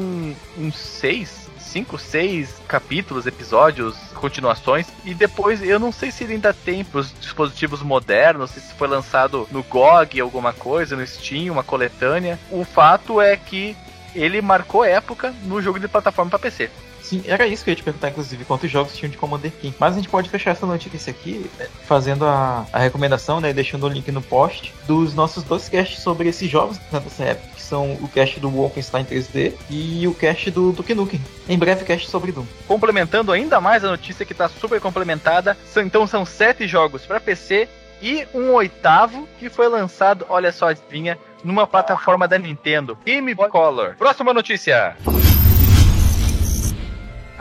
[0.58, 1.42] uns seis,
[1.73, 4.88] cinco, seis capítulos, episódios, continuações.
[5.03, 8.88] E depois eu não sei se ele ainda tem para os dispositivos modernos, se foi
[8.88, 12.39] lançado no GOG alguma coisa, no Steam, uma coletânea.
[12.51, 13.75] O fato é que
[14.13, 16.69] ele marcou época no jogo de plataforma para PC.
[17.01, 19.75] Sim, era isso que eu ia te perguntar, inclusive, quantos jogos tinham de Commander King.
[19.77, 23.51] Mas a gente pode fechar essa notícia aqui eh, fazendo a, a recomendação, né?
[23.51, 27.53] Deixando o link no post dos nossos dois casts sobre esses jogos né, dessa época,
[27.63, 31.21] são o cast do Wolfenstein 3D e o cast do Duke Nukem.
[31.47, 32.45] Em breve, cast sobre Doom.
[32.67, 37.67] Complementando ainda mais a notícia que está super complementada, então são sete jogos para PC
[38.02, 43.95] e um oitavo que foi lançado, olha só, adivinha, numa plataforma da Nintendo, Game Color.
[43.97, 44.95] Próxima notícia.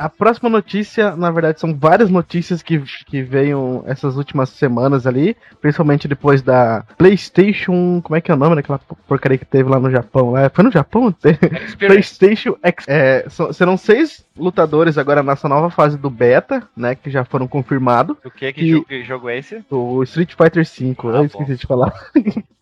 [0.03, 5.37] A próxima notícia, na verdade, são várias notícias que, que veio essas últimas semanas ali,
[5.61, 8.01] principalmente depois da PlayStation.
[8.03, 10.33] Como é que é o nome daquela porcaria que teve lá no Japão?
[10.33, 10.51] lá?
[10.51, 11.15] Foi no Japão?
[11.79, 12.85] PlayStation X.
[12.89, 16.95] É, serão seis lutadores agora nessa nova fase do beta, né?
[16.95, 18.17] Que já foram confirmados.
[18.25, 18.53] O que?
[18.53, 19.65] Que, Que- jogo, que jogo é esse?
[19.71, 21.25] Do Street Fighter V, Ah, eu bom.
[21.27, 21.93] esqueci de falar.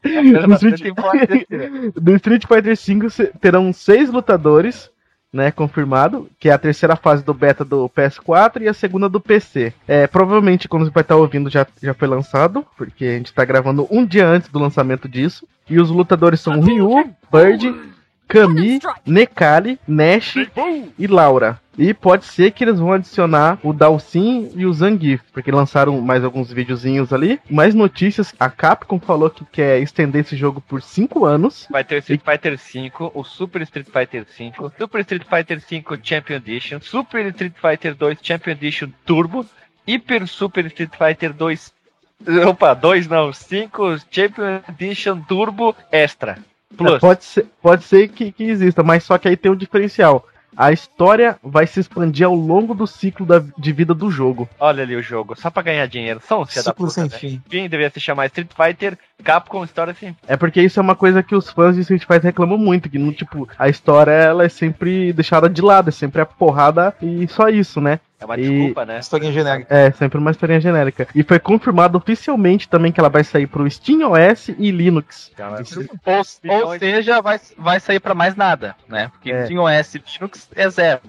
[0.04, 1.92] Era No Street- importante, né?
[1.96, 4.90] do Street Fighter V terão seis lutadores,
[5.32, 9.20] né, confirmado, que é a terceira fase do beta do PS4 e a segunda do
[9.20, 9.72] PC.
[9.86, 13.44] É, provavelmente quando você vai estar ouvindo já, já foi lançado, porque a gente tá
[13.44, 15.46] gravando um dia antes do lançamento disso.
[15.68, 17.72] E os lutadores são Ryu, Bird,
[18.30, 20.36] Kami, Nekali, Nash
[20.96, 21.60] e Laura.
[21.76, 26.22] E pode ser que eles vão adicionar o Dalsin e o Zangief, porque lançaram mais
[26.22, 27.40] alguns videozinhos ali.
[27.50, 31.66] Mais notícias, a Capcom falou que quer estender esse jogo por 5 anos.
[31.70, 35.58] Vai ter o Street Fighter V, o Super Street Fighter V, o Super Street Fighter
[35.58, 39.46] V Champion Edition, Super Street Fighter 2 Champion Edition Turbo,
[39.88, 41.72] Hyper Super Street Fighter 2.
[42.46, 46.38] Opa, 2 não, 5 Champion Edition Turbo Extra.
[46.76, 46.94] Plus.
[46.94, 50.26] É, Pode ser, pode ser que, que exista, mas só que aí tem um diferencial.
[50.56, 54.48] A história vai se expandir ao longo do ciclo da, de vida do jogo.
[54.58, 56.20] Olha ali o jogo, só pra ganhar dinheiro.
[56.26, 57.10] São da Ciclo puta, sem né?
[57.10, 57.42] fim.
[57.48, 60.16] Deveria se chamar Street Fighter Capcom História Sem Fim.
[60.26, 62.98] É porque isso é uma coisa que os fãs de Street Fighter reclamam muito, que
[62.98, 67.26] no tipo, a história ela é sempre deixada de lado, é sempre a porrada e
[67.28, 68.00] só isso, né?
[68.20, 68.98] É uma E- desculpa, né?
[68.98, 69.74] Historinha genérica.
[69.74, 71.08] É, sempre uma historinha genérica.
[71.14, 75.32] E foi confirmado oficialmente também que ela vai sair pro Steam OS e Linux.
[76.04, 79.08] Ou, ou seja, vai, vai sair para mais nada, né?
[79.08, 79.46] Porque É.
[79.46, 81.00] Steam OS e Linux é zero.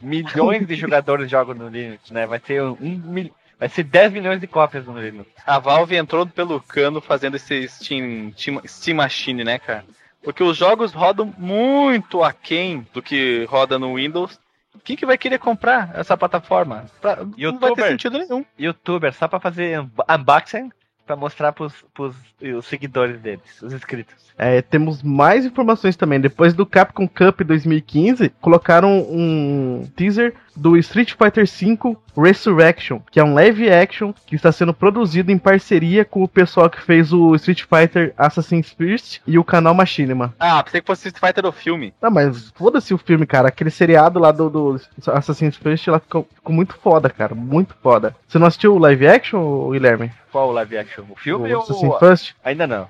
[0.00, 2.26] Milhões de jogadores jogam no Linux, né?
[2.26, 3.30] Vai ter um, mil...
[3.58, 5.30] Vai ser 10 milhões de cópias no Linux.
[5.46, 9.84] A Valve entrou pelo cano fazendo esse Steam, Steam, Steam Machine, né, cara?
[10.22, 14.38] Porque os jogos rodam muito aquém do que roda no Windows.
[14.82, 16.84] Quem que vai querer comprar essa plataforma?
[17.00, 18.44] Pra- não vai ter sentido nenhum.
[18.58, 20.70] Youtuber, só pra fazer unb- unboxing,
[21.06, 24.32] pra mostrar pros, pros os seguidores deles, os inscritos.
[24.36, 26.20] É, temos mais informações também.
[26.20, 33.24] Depois do Capcom Cup 2015, colocaram um teaser do Street Fighter V Resurrection, que é
[33.24, 37.34] um live action que está sendo produzido em parceria com o pessoal que fez o
[37.34, 40.34] Street Fighter Assassin's First e o canal Machinima.
[40.38, 41.92] Ah, pensei que fosse Street Fighter do filme.
[42.00, 43.48] Não, mas foda-se o filme, cara.
[43.48, 47.34] Aquele seriado lá do, do Assassin's First lá ficou, ficou, muito foda, cara.
[47.34, 48.14] Muito foda.
[48.28, 50.12] Você não assistiu o live action, Guilherme?
[50.30, 51.04] Qual o live action?
[51.10, 51.62] O filme o ou...
[51.62, 52.34] Assassin's First?
[52.44, 52.88] Ainda não.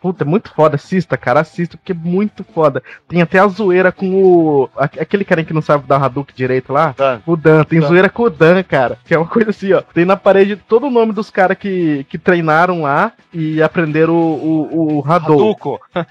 [0.00, 0.76] Puta, é muito foda.
[0.76, 1.40] Assista, cara.
[1.40, 2.82] Assista, porque é muito foda.
[3.08, 4.70] Tem até a zoeira com o.
[4.76, 6.94] Aquele cara que não sabe dar Hadouken direito lá.
[6.96, 7.20] Dan.
[7.26, 7.64] O Dan.
[7.64, 7.86] Tem Dan.
[7.88, 8.98] zoeira com o Dan, cara.
[9.04, 9.82] Que é uma coisa assim, ó.
[9.82, 14.68] Tem na parede todo o nome dos caras que, que treinaram lá e aprenderam o,
[14.72, 15.78] o, o Hadouken.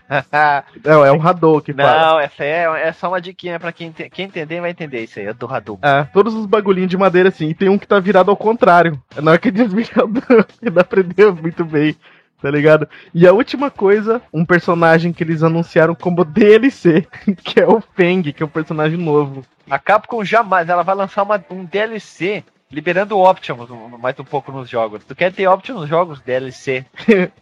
[0.86, 4.26] Não, é o Hadouken, não, essa é, é só uma diquinha pra quem, te- quem
[4.26, 5.90] entender vai entender isso aí, é do Hadouken.
[5.90, 7.50] É, todos os bagulhinhos de madeira assim.
[7.50, 9.02] E tem um que tá virado ao contrário.
[9.22, 11.96] Na hora que desvia o Dan, ele aprendeu muito bem.
[12.42, 12.88] Tá ligado?
[13.14, 17.06] E a última coisa, um personagem que eles anunciaram como DLC,
[17.44, 19.44] que é o Feng, que é um personagem novo.
[19.70, 23.68] A Capcom jamais, ela vai lançar uma, um DLC liberando options
[24.00, 25.04] mais um pouco nos jogos.
[25.04, 26.22] Tu quer ter options nos jogos?
[26.22, 26.86] DLC.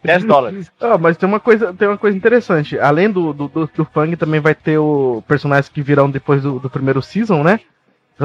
[0.02, 0.72] 10 dólares.
[0.80, 2.78] Ah, mas tem uma coisa, tem uma coisa interessante.
[2.78, 6.58] Além do, do, do, do Fang, também vai ter o personagens que virão depois do,
[6.58, 7.60] do primeiro season, né?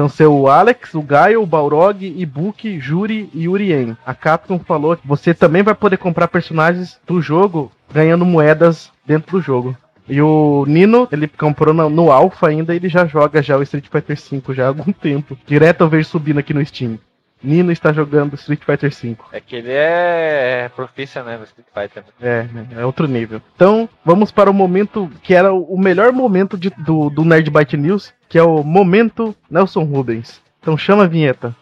[0.08, 3.96] Ser o Alex, o Gaio, o Balrog, Ibuki, Juri e Urien.
[4.04, 9.38] A Capcom falou que você também vai poder comprar personagens do jogo ganhando moedas dentro
[9.38, 9.76] do jogo.
[10.08, 13.86] E o Nino, ele comprou no, no Alpha ainda ele já joga já o Street
[13.90, 15.38] Fighter V já há algum tempo.
[15.46, 16.98] Direto eu vejo subindo aqui no Steam.
[17.44, 19.16] Nino está jogando Street Fighter V.
[19.32, 22.04] É que ele é profissional no Street Fighter.
[22.20, 23.40] É, né, é outro nível.
[23.54, 27.76] Então, vamos para o momento que era o melhor momento de- do, do Nerd Byte
[27.76, 30.40] News, que é o momento Nelson Rubens.
[30.60, 31.54] Então chama a vinheta.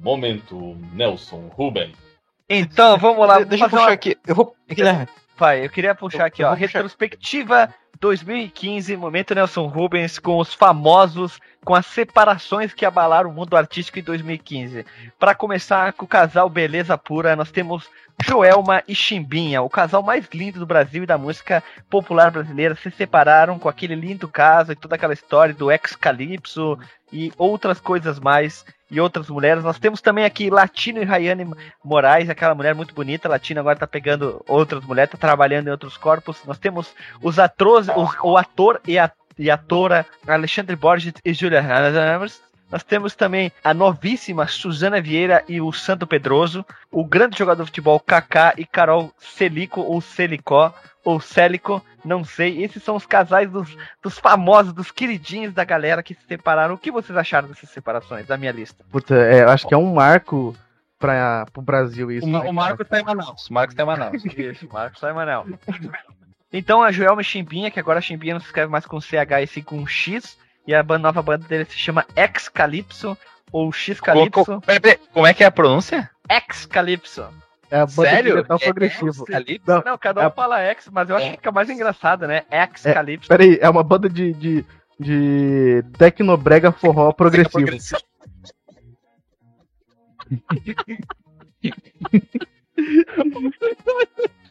[0.00, 1.92] Momento Nelson Ruben.
[2.48, 3.38] Então, vamos lá.
[3.38, 4.16] De- Deixa eu puxar uma- aqui.
[4.26, 4.54] Eu vou.
[5.36, 6.50] Pai, eu queria puxar aqui, Eu ó.
[6.52, 6.66] puxar.
[6.66, 13.56] Retrospectiva 2015, momento Nelson Rubens com os famosos, com as separações que abalaram o mundo
[13.56, 14.86] artístico em 2015.
[15.18, 17.90] Para começar com o casal Beleza Pura, nós temos
[18.24, 22.88] Joelma e Chimbinha, o casal mais lindo do Brasil e da música popular brasileira, se
[22.92, 26.78] separaram com aquele lindo caso e toda aquela história do ex-calypso
[27.12, 29.64] e outras coisas mais e outras mulheres.
[29.64, 31.50] Nós temos também aqui Latino e Rayane
[31.84, 35.96] Moraes, aquela mulher muito bonita, Latino agora tá pegando outras mulheres, tá trabalhando em outros
[35.96, 36.44] corpos.
[36.46, 37.88] Nós temos os atores,
[38.22, 42.40] o ator e a e atora Alexandre Borges e Julia Ramos.
[42.70, 47.70] Nós temos também a novíssima Suzana Vieira e o Santo Pedroso, o grande jogador de
[47.70, 52.64] futebol Kaká e Carol Celico ou Celicó ou Célico, não sei.
[52.64, 56.74] Esses são os casais dos, dos famosos, dos queridinhos da galera que se separaram.
[56.74, 58.84] O que vocês acharam dessas separações da minha lista?
[58.90, 60.56] Puta, é, eu acho que é um marco
[60.98, 62.26] para o Brasil isso.
[62.26, 62.52] O, né, o cara?
[62.52, 63.48] Marco tá em Manaus.
[63.48, 64.24] O Marco tá em Manaus.
[64.34, 65.46] Isso, Marcos Sai Manel.
[66.52, 69.46] Então a Joelma Chimbinha, que agora a Chimbinha não se escreve mais com CH e
[69.46, 73.16] sim com X, e a nova banda dele se chama X Calypso
[73.52, 74.60] ou X Co- co- Calypso.
[74.62, 76.10] peraí, peraí, Como é que é a pronúncia?
[76.28, 77.24] X Calypso.
[77.70, 78.30] É a banda Sério?
[78.30, 79.24] de metal É- progressivo.
[79.30, 79.58] é?
[79.66, 82.44] Não, Não, cada um é- fala X, mas eu acho que fica mais engraçado, né?
[82.50, 83.28] X É, Calypso.
[83.28, 84.64] Pera aí, é uma banda de, de,
[85.00, 87.66] de tecnobrega forró progressivo.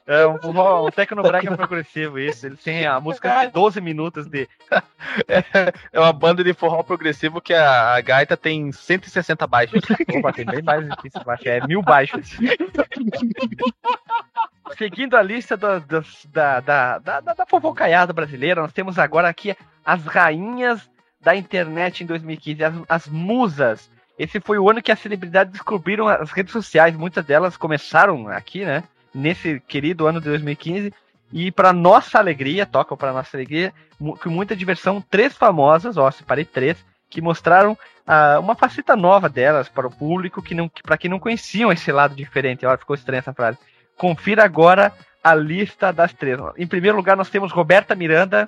[0.07, 2.45] É um, um, um tecnobrega progressivo, isso.
[2.45, 4.47] Eles têm a música de 12 minutos de.
[5.91, 9.81] É uma banda de forró progressivo que a, a gaita tem 160 baixos.
[10.17, 12.37] Opa, tem bem mais difícil baixo, é mil baixos.
[14.77, 20.05] Seguindo a lista da, da, da, da, da fofocaiada brasileira, nós temos agora aqui as
[20.05, 20.89] rainhas
[21.21, 23.89] da internet em 2015, as, as musas.
[24.17, 28.63] Esse foi o ano que as celebridades descobriram as redes sociais, muitas delas começaram aqui,
[28.65, 28.83] né?
[29.15, 30.93] Nesse querido ano de 2015.
[31.31, 36.45] E para nossa alegria, tocam para nossa alegria, com muita diversão, três famosas, ó, separei
[36.45, 36.77] três,
[37.09, 41.09] que mostraram ah, uma faceta nova delas para o público, que não, que, para quem
[41.09, 42.65] não conheciam esse lado diferente.
[42.65, 43.57] Olha, ficou estranha essa frase.
[43.97, 46.39] Confira agora a lista das três.
[46.57, 48.47] Em primeiro lugar, nós temos Roberta Miranda,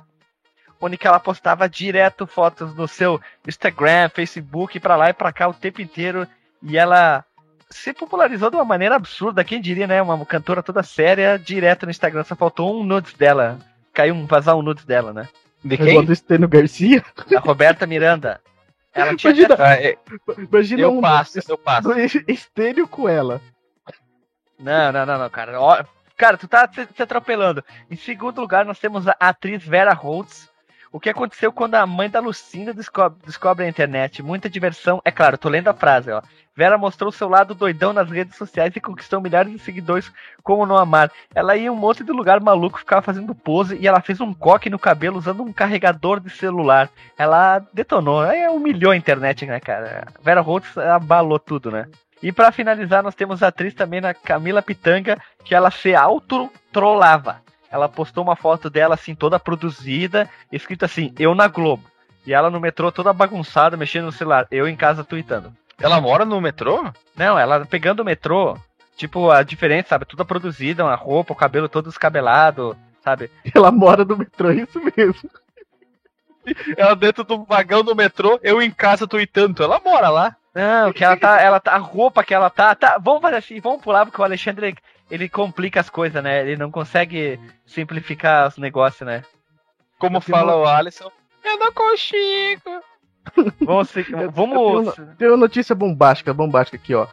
[0.80, 5.54] onde ela postava direto fotos no seu Instagram, Facebook, para lá e para cá o
[5.54, 6.28] tempo inteiro.
[6.62, 7.26] E ela
[7.70, 9.44] se popularizou de uma maneira absurda.
[9.44, 10.02] Quem diria, né?
[10.02, 12.24] Uma cantora toda séria, direto no Instagram.
[12.24, 13.60] Só faltou um nudes dela.
[13.94, 15.28] Caiu um, vazar um nudes dela, né?
[15.64, 17.04] De É igual do Estênio Garcia.
[17.36, 18.40] A Roberta Miranda.
[18.94, 19.98] Ela tinha Imagina, Ah, é,
[20.38, 21.90] imagina eu um passo, eu passo.
[22.28, 23.42] Estênio com ela.
[24.60, 25.60] Não, não, não, não, cara.
[25.62, 25.84] Ó,
[26.16, 27.64] cara, tu tá se, se atropelando.
[27.92, 30.50] Em segundo lugar, nós temos a atriz Vera Holtz,
[30.92, 34.24] O que aconteceu quando a mãe da Lucinda descobre, descobre a internet?
[34.24, 35.02] Muita diversão.
[35.04, 36.22] É claro, tô lendo a frase, ó.
[36.56, 40.76] Vera mostrou seu lado doidão nas redes sociais e conquistou milhares de seguidores como não
[40.76, 41.12] amar.
[41.36, 44.34] Ela ia em um monte de lugar maluco, ficava fazendo pose e ela fez um
[44.34, 46.90] coque no cabelo usando um carregador de celular.
[47.16, 50.08] Ela detonou, aí humilhou a internet, né, cara?
[50.24, 51.88] Vera Holtz abalou tudo, né?
[52.24, 57.42] E para finalizar, nós temos a atriz também, a Camila Pitanga, que ela se auto-trollava.
[57.72, 61.84] Ela postou uma foto dela assim, toda produzida, escrito assim, eu na Globo.
[62.26, 64.48] E ela no metrô toda bagunçada, mexendo no celular.
[64.52, 65.54] Eu em casa tweetando.
[65.80, 66.92] Ela mora no metrô?
[67.16, 68.58] Não, ela pegando o metrô,
[68.96, 70.06] tipo, a diferença, sabe?
[70.06, 73.32] Tudo produzida, a roupa, o cabelo todo descabelado, sabe?
[73.56, 75.30] Ela mora no metrô, é isso mesmo.
[76.78, 79.62] Ela dentro do vagão do metrô, eu em casa tweetando.
[79.62, 80.36] Ela mora lá.
[80.56, 83.60] Não, que ela tá, ela tá, a roupa que ela tá, tá, vamos fazer assim,
[83.60, 84.76] vamos pular porque o Alexandre
[85.10, 86.42] ele complica as coisas, né?
[86.42, 89.24] Ele não consegue simplificar os negócios, né?
[89.98, 91.12] Como fala o Alisson,
[91.44, 92.82] eu não consigo.
[93.62, 93.92] Vamos,
[94.34, 94.96] vamos.
[95.18, 97.08] Tem uma notícia bombástica, bombástica aqui, ó.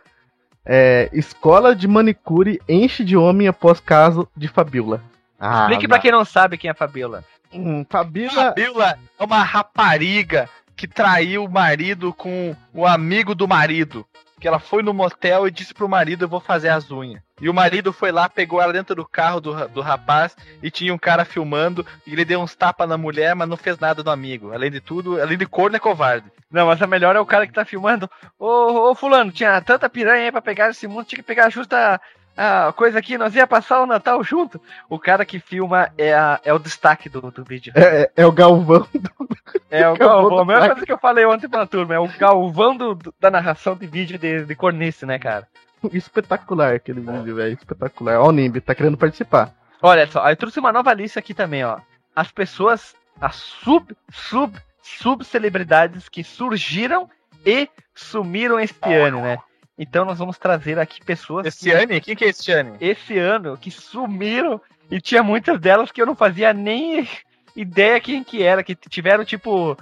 [0.65, 5.03] É, escola de manicure enche de homem após caso de Fabiola.
[5.39, 7.25] Ah, Explique para quem não sabe quem é Fabiola.
[7.53, 8.33] Hum, Fabiola...
[8.33, 14.07] Fabiola é uma rapariga que traiu o marido com o amigo do marido
[14.45, 17.23] que ela foi no motel e disse pro marido: Eu vou fazer as unhas.
[17.41, 20.93] E o marido foi lá, pegou ela dentro do carro do, do rapaz e tinha
[20.93, 21.85] um cara filmando.
[22.07, 24.53] E ele deu uns tapas na mulher, mas não fez nada no amigo.
[24.53, 26.31] Além de tudo, além de corno, é covarde.
[26.51, 28.09] Não, mas a melhor é o cara que tá filmando.
[28.39, 31.99] Ô, ô Fulano, tinha tanta piranha aí pra pegar esse mundo, tinha que pegar justa
[32.37, 34.61] a coisa aqui, nós ia passar o Natal junto.
[34.89, 37.73] O cara que filma é, a, é o destaque do, do vídeo.
[37.77, 38.87] É, é, é o Galvão.
[38.93, 39.29] Do...
[39.71, 42.77] É o Galvão, a mesma coisa que eu falei ontem pra turma, é o Galvão
[42.77, 45.47] do, do, da narração de vídeo de, de cornice, né, cara?
[45.93, 48.21] Espetacular aquele vídeo, velho, espetacular.
[48.21, 49.53] Ó o Nimbi, tá querendo participar.
[49.83, 51.79] Olha só, eu trouxe uma nova lista aqui também, ó.
[52.17, 57.09] As pessoas, as sub, sub, sub celebridades que surgiram
[57.45, 59.39] e sumiram este ano, né?
[59.79, 61.47] Então nós vamos trazer aqui pessoas.
[61.47, 62.01] Esse que, ano?
[62.01, 62.77] Quem que é esse ano?
[62.81, 64.61] Esse ano, que sumiram
[64.91, 67.09] e tinha muitas delas que eu não fazia nem
[67.57, 69.77] ideia quem que era, que tiveram tipo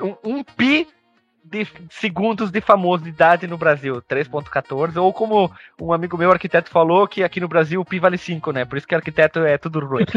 [0.00, 0.88] um, um pi
[1.50, 7.22] de segundos de famosidade no Brasil, 3.14, ou como um amigo meu arquiteto falou, que
[7.22, 8.64] aqui no Brasil o pi vale 5, né?
[8.64, 10.04] Por isso que arquiteto é tudo ruim.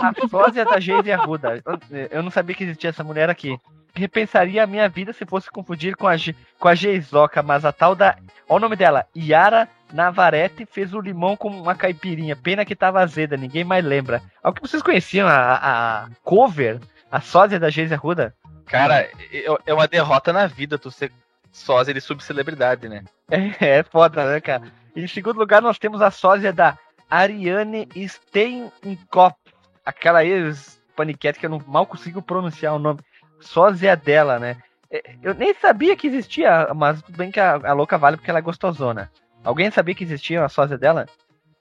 [0.00, 1.62] a sósia da Geise Arruda.
[2.10, 3.58] Eu não sabia que existia essa mulher aqui
[3.94, 6.14] repensaria a minha vida se fosse confundir com a,
[6.58, 8.16] com a Geizoca, mas a tal da.
[8.48, 12.36] Olha o nome dela, Yara Navarrete fez o limão com uma caipirinha.
[12.36, 14.20] Pena que tava azeda, ninguém mais lembra.
[14.42, 16.80] Algo que vocês conheciam, a, a cover,
[17.14, 18.34] a sósia da Geise Arruda?
[18.66, 21.12] Cara, é, é uma derrota na vida tu ser
[21.52, 23.04] sósia de subcelebridade, né?
[23.30, 24.64] É, é foda, né, cara?
[24.96, 26.76] Em segundo lugar, nós temos a sósia da
[27.08, 29.38] Ariane Steinkopf,
[29.86, 32.98] aquela ex-paniquete que eu não mal consigo pronunciar o nome
[33.38, 34.56] sósia dela, né?
[34.90, 38.30] É, eu nem sabia que existia, mas tudo bem que a, a louca vale porque
[38.30, 39.08] ela é gostosona.
[39.44, 41.06] Alguém sabia que existia a sósia dela?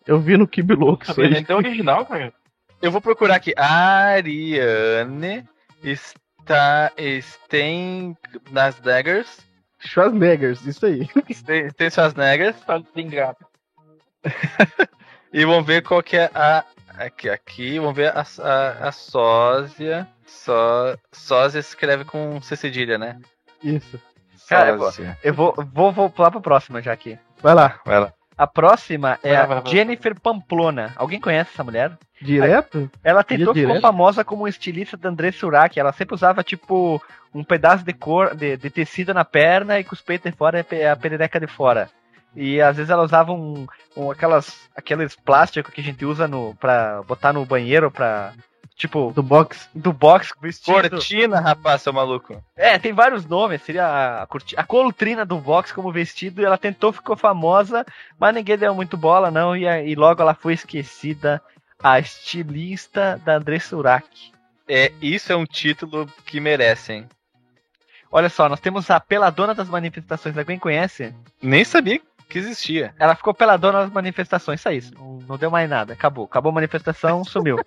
[0.08, 1.06] Eu vi no Kibi Louco.
[1.22, 2.34] É tão original, cara.
[2.84, 3.54] Eu vou procurar aqui.
[3.56, 5.48] Ariane
[5.82, 6.92] está,
[7.48, 8.14] tem
[8.52, 9.40] nas daggers.
[9.80, 11.08] Schwarzeneggers, isso aí.
[11.46, 12.58] Tem, tem Schwarzeneggers.
[15.32, 16.66] e vamos ver qual que é a.
[16.98, 20.06] Aqui, aqui, vamos ver a, a, a sósia.
[20.26, 23.18] Só, sósia escreve com C cedilha, né?
[23.64, 23.98] Isso.
[24.50, 24.92] Cara, eu, vou,
[25.24, 27.18] eu vou, vou, vou pular pra próxima já aqui.
[27.42, 28.14] Vai lá, vai lá.
[28.38, 30.94] A próxima é vai, vai, a Jennifer Pamplona.
[30.96, 31.98] Alguém conhece essa mulher?
[32.22, 32.90] Direto?
[33.04, 35.80] Ela tentou ficar famosa como estilista da André Surak.
[35.80, 37.02] Ela sempre usava, tipo,
[37.34, 40.66] um pedaço de cor, de, de tecido na perna e com os peitos de fora
[40.72, 41.90] e a perereca de fora.
[42.36, 46.56] E às vezes ela usava um, um aquelas, aqueles plásticos que a gente usa no,
[46.56, 48.34] pra botar no banheiro pra
[48.84, 49.70] Tipo, do box.
[49.74, 50.90] Do box vestido.
[50.90, 52.44] Cortina, rapaz, seu maluco.
[52.54, 53.62] É, tem vários nomes.
[53.62, 56.42] Seria a, a colutrina do box como vestido.
[56.42, 57.86] E ela tentou, ficou famosa,
[58.20, 59.56] mas ninguém deu muito bola, não.
[59.56, 61.42] E, e logo ela foi esquecida.
[61.82, 64.06] A estilista da André Surak.
[64.68, 67.08] É, isso é um título que merecem.
[68.12, 70.38] Olha só, nós temos a Peladona das Manifestações.
[70.38, 71.16] Alguém conhece?
[71.42, 72.94] Nem sabia que existia.
[73.00, 74.94] Ela ficou peladona nas manifestações, só isso.
[74.96, 75.94] Não, não deu mais nada.
[75.94, 76.26] Acabou.
[76.26, 77.58] Acabou a manifestação, sumiu.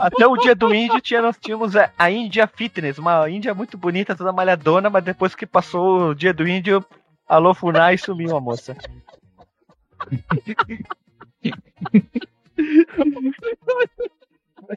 [0.00, 4.16] Até o dia do índio tinha, nós tínhamos a Índia Fitness, uma Índia muito bonita,
[4.16, 6.84] toda malhadona, mas depois que passou o dia do índio,
[7.28, 8.76] alô Funai sumiu a moça.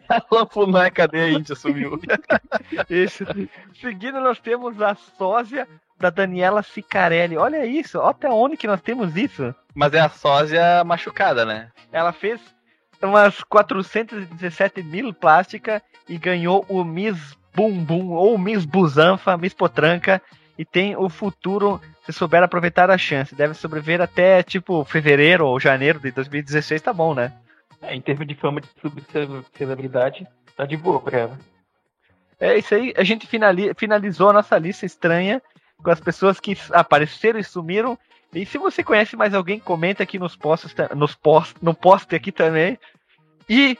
[0.09, 1.55] Alô Funai, cadê a Índia?
[1.55, 1.99] Sumiu.
[2.89, 3.23] Isso.
[3.79, 5.67] Seguindo, nós temos a sósia
[6.03, 7.37] da Daniela Sicarelli.
[7.37, 9.55] Olha isso, ó, até onde que nós temos isso?
[9.73, 11.69] Mas é a sósia machucada, né?
[11.93, 12.41] Ela fez
[13.01, 20.21] umas 417 mil plástica e ganhou o Miss Bumbum ou Miss Busanfa, Miss Potranca
[20.57, 23.33] e tem o futuro se souber aproveitar a chance.
[23.33, 27.31] Deve sobreviver até tipo fevereiro ou janeiro de 2016, tá bom, né?
[27.81, 28.67] É, em termos de fama de
[29.53, 31.39] celebridade, tá de boa pra ela.
[32.39, 35.41] É isso aí, a gente finali finalizou a nossa lista estranha
[35.83, 37.97] com as pessoas que apareceram e sumiram.
[38.33, 42.31] E se você conhece mais alguém, comenta aqui nos posts, nos post, no post aqui
[42.31, 42.79] também.
[43.47, 43.77] E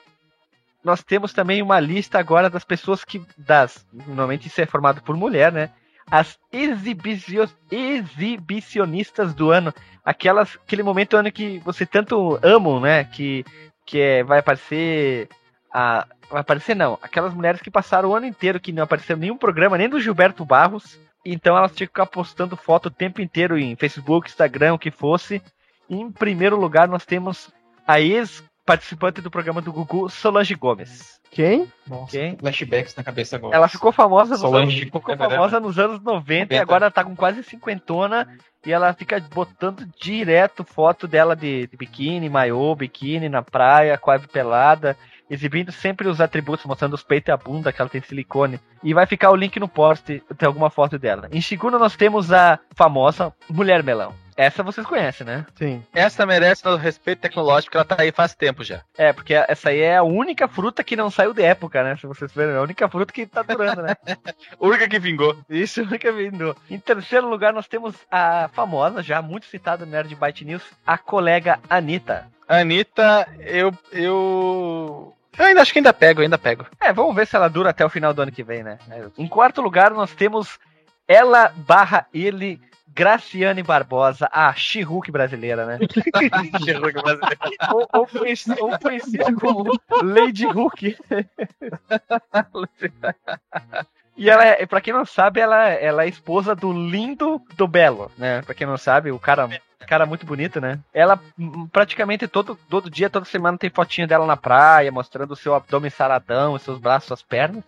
[0.84, 5.16] nós temos também uma lista agora das pessoas que das normalmente isso é formado por
[5.16, 5.70] mulher, né?
[6.12, 9.74] As exibicio, exibicionistas do ano,
[10.04, 13.06] aquelas aquele momento do ano que você tanto amam, né?
[13.06, 13.46] Que
[13.86, 15.30] que é, vai aparecer
[15.74, 19.38] a vai aparecer não, aquelas mulheres que passaram o ano inteiro que não apareceram nenhum
[19.38, 23.58] programa nem do Gilberto Barros, então elas tinham que ficar postando foto o tempo inteiro
[23.58, 25.42] em Facebook, Instagram, o que fosse.
[25.90, 27.50] E em primeiro lugar nós temos
[27.88, 31.20] a ex participante do programa do Gugu, Solange Gomes.
[31.30, 31.68] Quem?
[31.88, 32.38] Nossa, Quem?
[32.38, 33.56] flashbacks na cabeça agora.
[33.56, 36.54] Ela ficou famosa nos, anos, ficou famosa nos anos 90, 90.
[36.54, 38.28] e agora tá com quase cinquentona
[38.66, 44.28] e ela fica botando direto foto dela de, de biquíni, maiô, biquíni na praia, quase
[44.28, 44.96] pelada,
[45.34, 48.60] exibindo sempre os atributos, mostrando os peitos e a bunda que ela tem silicone.
[48.84, 51.28] E vai ficar o link no post, tem alguma foto dela.
[51.32, 54.14] Em segundo nós temos a famosa Mulher Melão.
[54.36, 55.46] Essa vocês conhecem, né?
[55.56, 55.84] Sim.
[55.94, 58.82] Essa merece o respeito tecnológico, porque ela tá aí faz tempo já.
[58.98, 61.96] É, porque essa aí é a única fruta que não saiu de época, né?
[61.98, 63.96] Se vocês verem, é a única fruta que tá durando, né?
[64.60, 65.38] Única que vingou.
[65.50, 66.56] Isso, a única vindo.
[66.70, 70.98] Em terceiro lugar, nós temos a famosa, já muito citada no Nerd Byte News, a
[70.98, 72.28] colega Anitta.
[72.48, 73.72] Anitta, eu.
[73.92, 75.14] eu.
[75.38, 76.66] Eu ainda acho que ainda pego, ainda pego.
[76.80, 78.78] É, vamos ver se ela dura até o final do ano que vem, né?
[79.18, 80.60] Em quarto lugar, nós temos
[81.08, 85.80] ela barra ele, Graciane Barbosa, a She-Hulk brasileira, né?
[87.74, 89.72] ou, ou, conhecida, ou conhecida como
[90.04, 90.96] Lady Hulk.
[94.16, 98.12] E ela é, pra quem não sabe, ela, ela é esposa do lindo do Belo,
[98.18, 98.42] né?
[98.44, 99.50] Pra quem não sabe, o cara,
[99.88, 100.80] cara muito bonito, né?
[100.94, 105.36] Ela hum, praticamente todo, todo dia, toda semana tem fotinha dela na praia, mostrando o
[105.36, 107.64] seu abdômen saradão, os seus braços, suas pernas.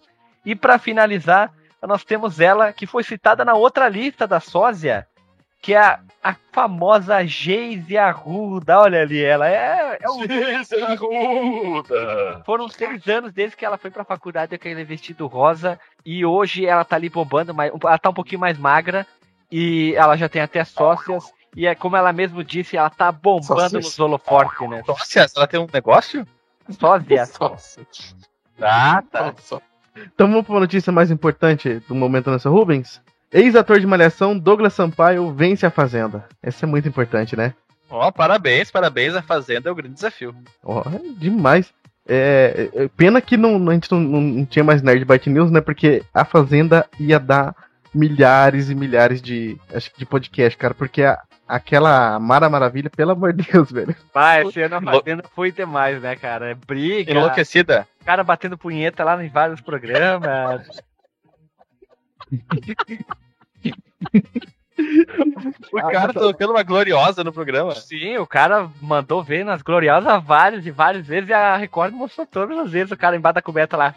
[0.46, 5.08] E pra finalizar, nós temos ela que foi citada na outra lista da sósia,
[5.66, 8.82] que é a, a famosa Geise Arruda.
[8.82, 10.22] Olha ali, ela é, é um
[10.84, 12.44] Arruda.
[12.46, 15.80] foram seis anos desde que ela foi pra faculdade com aquele vestido rosa.
[16.06, 19.08] E hoje ela tá ali bombando, mas ela tá um pouquinho mais magra.
[19.52, 21.34] E ela já tem até sócias.
[21.56, 23.86] E é como ela mesmo disse, ela tá bombando Sócias?
[23.86, 24.84] nos holofortes, né?
[24.88, 26.28] Nossa, ela tem um negócio?
[26.70, 27.28] Sócia.
[27.40, 27.88] Nossa.
[28.62, 29.34] Ah, tá.
[29.96, 33.02] Então vamos para a notícia mais importante do momento nessa Rubens.
[33.32, 36.26] Ex-ator de Malhação, Douglas Sampaio, vence a Fazenda.
[36.42, 37.54] Essa é muito importante, né?
[37.90, 39.16] Ó, parabéns, parabéns.
[39.16, 40.36] A Fazenda é o grande desafio.
[40.64, 41.74] Ó, é demais.
[42.08, 45.60] É, é, pena que não, a gente não, não tinha mais Nerd Byte News, né?
[45.62, 47.56] Porque a Fazenda ia dar
[47.94, 50.74] milhares e milhares de, acho que de podcast, cara.
[50.74, 53.96] Porque a- aquela Mara Maravilha, pelo amor de Deus, velho.
[54.14, 56.52] Vai, esse ano a Fazenda foi demais, né, cara?
[56.52, 57.88] É briga, Enlouquecida.
[58.06, 60.68] cara batendo punheta lá em vários programas.
[65.72, 67.74] O cara tocando uma gloriosa no programa.
[67.76, 72.28] Sim, o cara mandou ver nas gloriosas várias e várias vezes e a Record mostrou
[72.28, 73.96] todas as vezes o cara embaixo da coberta lá.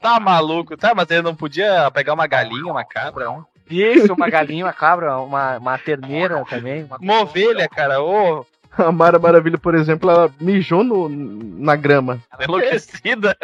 [0.00, 0.94] Tá maluco, tá?
[0.94, 3.44] Mas ele não podia pegar uma galinha, uma cabra, um...
[3.68, 6.84] Isso, uma galinha, uma cabra, uma, uma terneira também.
[6.84, 6.96] Uma...
[6.98, 8.00] uma ovelha, cara.
[8.00, 8.46] Ô,
[8.78, 12.20] A Mara Maravilha, por exemplo, ela mijou no, na grama.
[12.40, 13.36] enlouquecida.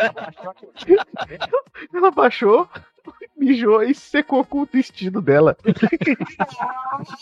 [1.92, 2.68] Ela baixou,
[3.36, 5.56] mijou e secou com o vestido dela.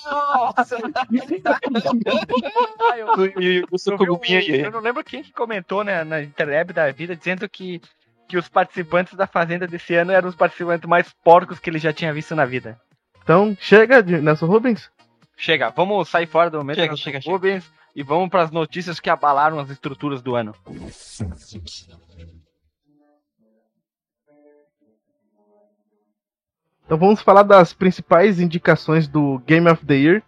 [0.07, 0.55] Ah,
[2.99, 3.79] eu- E o
[4.67, 7.81] eu, não lembro quem que comentou né, na internet da vida dizendo que,
[8.29, 11.93] que os participantes da Fazenda desse ano eram os participantes mais porcos que ele já
[11.93, 12.79] tinha visto na vida.
[13.23, 14.91] Então, chega de Nelson Rubens.
[15.37, 17.33] Chega, vamos sair fora do momento Chega, chega, chega.
[17.33, 20.55] Rubens e vamos para as notícias que abalaram as estruturas do ano.
[26.93, 30.22] Então vamos falar das principais indicações do Game of the Year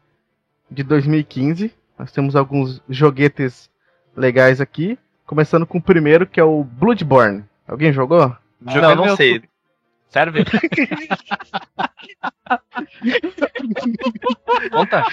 [0.71, 1.71] de 2015.
[1.99, 3.69] Nós temos alguns joguetes
[4.17, 4.99] legais aqui.
[5.27, 7.45] Começando com o primeiro, que é o Bloodborne.
[7.69, 8.35] Alguém jogou?
[8.63, 9.43] Não, não sei.
[10.09, 10.43] Serve?
[14.73, 15.05] Conta.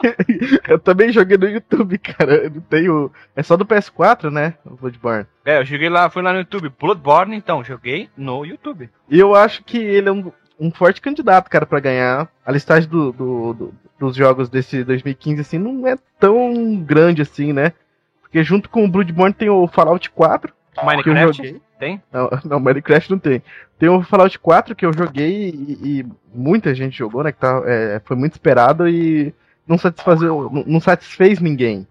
[0.68, 2.34] Eu também joguei no YouTube, cara.
[2.34, 3.10] Eu não tenho.
[3.34, 4.58] É só do PS4, né?
[4.62, 5.26] O Bloodborne.
[5.42, 8.90] É, eu joguei lá, fui lá no YouTube, Bloodborne, então, joguei no YouTube.
[9.08, 10.30] E eu acho que ele é um.
[10.58, 12.28] Um forte candidato, cara, pra ganhar.
[12.44, 17.52] A listagem do, do- do- dos jogos desse 2015, assim, não é tão grande assim,
[17.52, 17.72] né?
[18.20, 21.36] Porque junto com o Bloodborne tem o Fallout 4, que eu Minecraft?
[21.36, 21.62] joguei.
[21.78, 22.02] Tem?
[22.12, 23.42] Não, não, Minecraft não tem.
[23.78, 27.32] Tem o Fallout 4 que eu joguei e, e muita gente jogou, né?
[27.32, 29.32] Que tá, é, foi muito esperado e
[29.66, 31.86] não, satisfazeu, não, não satisfez ninguém,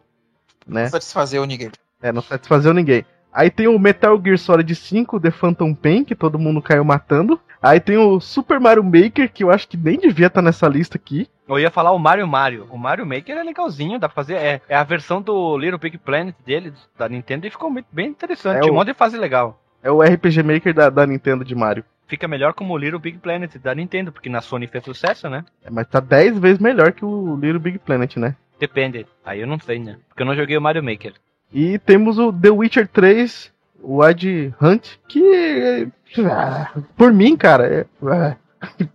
[0.68, 0.88] né?
[0.88, 1.72] Satisfazer o ninguém.
[2.01, 3.05] É, não satisfazeu ninguém.
[3.34, 7.39] Aí tem o Metal Gear Solid 5, The Phantom Pain, que todo mundo caiu matando.
[7.62, 10.97] Aí tem o Super Mario Maker, que eu acho que nem devia estar nessa lista
[10.97, 11.28] aqui.
[11.47, 12.68] Eu ia falar o Mario Mario.
[12.70, 14.36] O Mario Maker é legalzinho, dá pra fazer.
[14.36, 18.08] É, é a versão do Little Big Planet dele, da Nintendo, e ficou muito, bem
[18.08, 18.58] interessante.
[18.58, 19.60] É Tinha um monte de fase legal.
[19.82, 21.86] É o RPG Maker da, da Nintendo de Mario.
[22.08, 25.43] Fica melhor como o Little Big Planet da Nintendo, porque na Sony fez sucesso, né?
[25.64, 28.36] É, Mas tá 10 vezes melhor que o Little Big Planet, né?
[28.60, 29.05] Depende.
[29.26, 29.97] Aí eu não sei, né?
[30.08, 31.14] Porque eu não joguei o Mario Maker.
[31.53, 33.51] E temos o The Witcher 3,
[33.82, 35.88] o Wild Hunt, que.
[36.32, 37.68] Ah, Por mim, cara.
[37.68, 38.36] é- ah.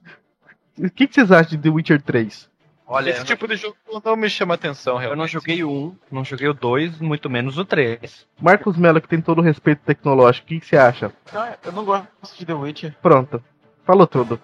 [0.79, 2.51] O que, que vocês acham de The Witcher 3?
[2.87, 5.19] Olha, Esse tipo de jogo não me chama atenção, eu realmente.
[5.21, 8.27] não joguei o 1, não joguei o 2, muito menos o 3.
[8.41, 11.13] Marcos Mello, que tem todo o respeito tecnológico, o que, que você acha?
[11.33, 12.95] Não, eu não gosto de The Witcher.
[13.03, 13.43] Pronto.
[13.85, 14.41] Falou tudo.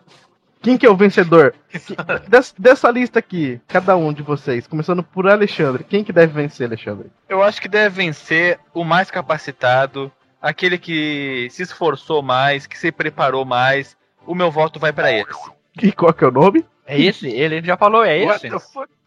[0.61, 1.55] Quem que é o vencedor?
[2.29, 5.83] Des- dessa lista aqui, cada um de vocês, começando por Alexandre.
[5.85, 7.11] Quem que deve vencer, Alexandre?
[7.29, 12.91] Eu acho que deve vencer o mais capacitado, aquele que se esforçou mais, que se
[12.93, 13.97] preparou mais.
[14.27, 15.51] O meu voto vai pra esse.
[15.83, 16.65] E qual que é o nome?
[16.87, 17.29] É esse?
[17.29, 18.49] Ele já falou, é esse?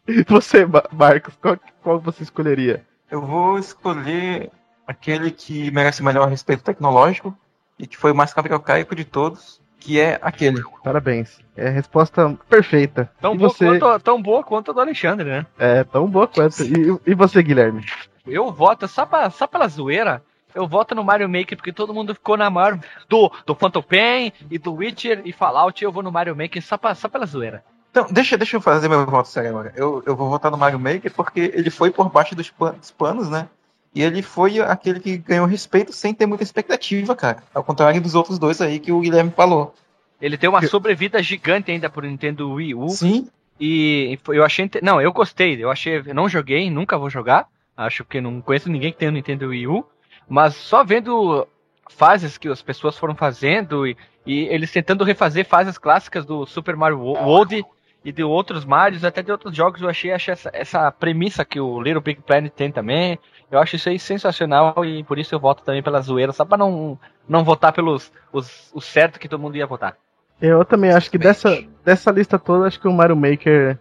[0.07, 2.85] E você, Ma- Marcos, qual, qual você escolheria?
[3.09, 4.49] Eu vou escolher
[4.87, 7.37] aquele que merece o melhor respeito tecnológico
[7.77, 10.61] e que foi o mais cabrocaico de todos, que é aquele.
[10.83, 11.39] Parabéns.
[11.55, 13.11] É a resposta perfeita.
[13.19, 13.65] Tão e boa, você?
[13.79, 15.45] quanto, tão boa quanto a do Alexandre, né?
[15.57, 16.63] É, tão boa quanto.
[16.63, 17.85] E, e você, Guilherme?
[18.25, 20.23] Eu voto, só, pra, só pela zoeira,
[20.55, 22.79] eu voto no Mario Maker, porque todo mundo ficou na maior
[23.09, 26.77] do, do Phantom Pain e do Witcher e Fallout, eu vou no Mario Maker só,
[26.77, 27.63] pra, só pela zoeira.
[27.91, 29.73] Então, deixa, deixa eu fazer meu voto sério agora.
[29.75, 32.89] Eu, eu vou votar no Mario Maker porque ele foi por baixo dos, pan- dos
[32.91, 33.47] panos, né?
[33.93, 37.43] E ele foi aquele que ganhou respeito sem ter muita expectativa, cara.
[37.53, 39.75] Ao contrário dos outros dois aí que o Guilherme falou.
[40.21, 42.87] Ele tem uma sobrevida gigante ainda pro Nintendo Wii U.
[42.89, 43.27] Sim,
[43.59, 44.69] E eu achei.
[44.81, 45.61] Não, eu gostei.
[45.61, 46.01] Eu achei.
[46.05, 47.47] Eu não joguei, nunca vou jogar.
[47.75, 49.85] Acho que não conheço ninguém que tenha o Nintendo Wii U.
[50.31, 51.45] Mas só vendo
[51.89, 56.77] fases que as pessoas foram fazendo e, e eles tentando refazer fases clássicas do Super
[56.77, 57.65] Mario Wo- World
[58.05, 61.59] e de outros Marios, até de outros jogos, eu achei, achei essa, essa premissa que
[61.59, 63.19] o Little Big Planet tem também.
[63.51, 66.57] Eu acho isso aí sensacional e por isso eu voto também pela zoeira, só pra
[66.57, 69.97] não, não votar pelos os, o certo que todo mundo ia votar.
[70.41, 73.77] Eu também acho que dessa, dessa lista toda, acho que o Mario Maker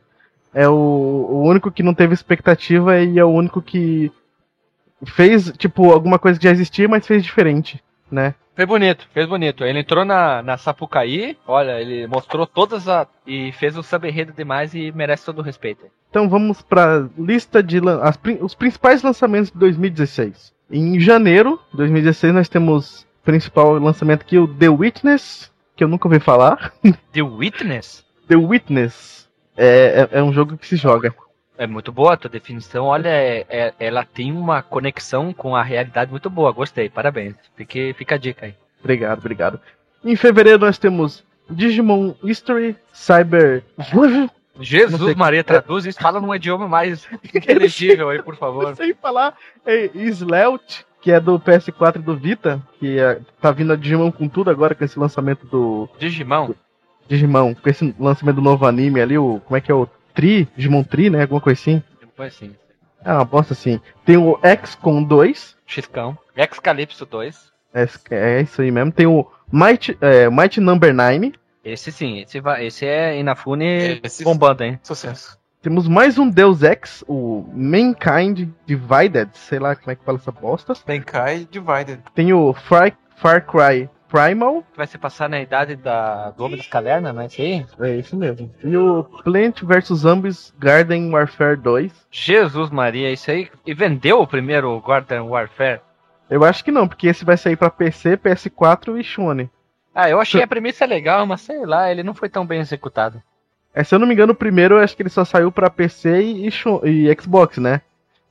[0.53, 4.11] é o, o único que não teve expectativa e é o único que
[5.05, 8.35] fez, tipo, alguma coisa que já existia, mas fez diferente, né?
[8.55, 9.65] Fez bonito, fez bonito.
[9.65, 13.07] Ele entrou na, na Sapucaí, olha, ele mostrou todas a.
[13.27, 15.87] e fez o sub-enredo demais e merece todo o respeito.
[16.11, 20.53] Então vamos pra lista de as os principais lançamentos de 2016.
[20.71, 25.89] Em janeiro de 2016 nós temos o principal lançamento aqui, o The Witness, que eu
[25.89, 26.73] nunca ouvi falar.
[27.13, 28.05] The Witness?
[28.29, 31.15] The Witness é, é, é um jogo que se joga.
[31.61, 32.87] É muito boa a tua definição.
[32.87, 36.51] Olha, é- é- ela tem uma conexão com a realidade muito boa.
[36.53, 37.35] Gostei, parabéns.
[37.55, 38.55] Fique, fica a dica aí.
[38.83, 39.61] Obrigado, obrigado.
[40.03, 43.63] Em fevereiro nós temos Digimon History, Cyber.
[44.59, 48.73] Jesus Maria, traduz isso, fala num idioma mais inteligível aí, por favor.
[48.75, 49.37] sei falar.
[49.67, 54.11] É Sleut, que é do PS4 e do Vita, que é- tá vindo a Digimon
[54.11, 56.55] com tudo agora com esse lançamento do Digimon?
[57.07, 59.43] Digimon, com esse lançamento do novo anime ali, o.
[59.45, 60.49] Como é que é o Tri?
[60.57, 61.23] Digimon Tri, né?
[61.23, 61.83] Alguma coisa assim.
[62.17, 62.55] Foi assim.
[63.05, 63.81] É uma bosta assim.
[64.05, 65.57] Tem o XCOM 2.
[65.67, 66.19] Xcão.
[66.37, 67.51] Excalipso 2.
[67.73, 68.93] É, é isso aí mesmo.
[68.93, 71.33] Tem o Might, é, Might Number 9.
[71.65, 74.81] Esse sim, esse, vai, esse é Inafune Esse- bombando, hein?
[74.83, 75.39] sucesso.
[75.63, 80.33] Temos mais um Deus Ex, o Mankind Divided, sei lá como é que fala essa
[80.33, 80.73] bosta.
[80.87, 82.01] Benkai Divided.
[82.15, 86.67] Tem o Far, Far Cry Primal, Vai se passar na idade da, do Homem das
[86.67, 87.67] Cavernas, não é isso aí?
[87.81, 88.53] é isso mesmo.
[88.63, 91.93] E o Plant vs Zombies Garden Warfare 2.
[92.11, 93.49] Jesus Maria, isso aí.
[93.65, 95.81] E vendeu o primeiro Garden Warfare?
[96.29, 99.51] Eu acho que não, porque esse vai sair pra PC, PS4 e Sony.
[99.95, 103.23] Ah, eu achei a premissa legal, mas sei lá, ele não foi tão bem executado.
[103.75, 105.71] É, se eu não me engano, o primeiro eu acho que ele só saiu pra
[105.71, 107.81] PC e, e e Xbox, né?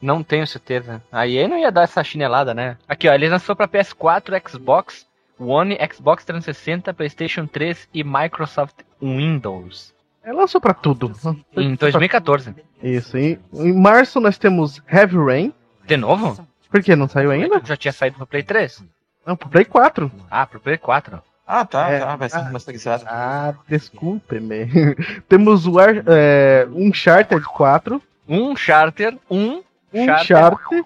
[0.02, 1.02] Não tenho certeza.
[1.12, 2.78] Aí ele não ia dar essa chinelada, né?
[2.88, 5.06] Aqui, ó, ele lançou pra PS4, Xbox
[5.40, 9.94] One, Xbox 360, PlayStation 3 e Microsoft Windows.
[10.24, 11.12] É, lançou pra tudo.
[11.56, 12.54] Em 2014.
[12.84, 13.18] Isso.
[13.18, 15.54] Em, em março nós temos Heavy Rain.
[15.86, 16.46] De novo?
[16.70, 16.96] Por que?
[16.96, 17.62] Não saiu ainda?
[17.64, 18.84] Já tinha saído pro Play 3?
[19.26, 20.12] Não, pro Play 4.
[20.30, 21.22] Ah, pro Play 4.
[21.48, 22.44] Ah, tá, É, tá, vai ser ah.
[22.44, 23.04] remasterizado.
[23.08, 24.68] Ah, desculpe-me.
[25.28, 30.86] Temos o Ar, é, Uncharted 4, Um charter, um Uncharted,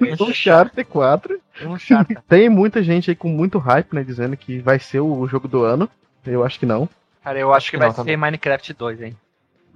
[0.00, 1.40] Uncharted 4.
[1.66, 2.18] um charter.
[2.28, 5.62] Tem muita gente aí com muito hype, né, dizendo que vai ser o jogo do
[5.62, 5.88] ano.
[6.26, 6.88] Eu acho que não.
[7.22, 9.16] Cara, eu acho que vai Não, tá ser Minecraft 2, hein?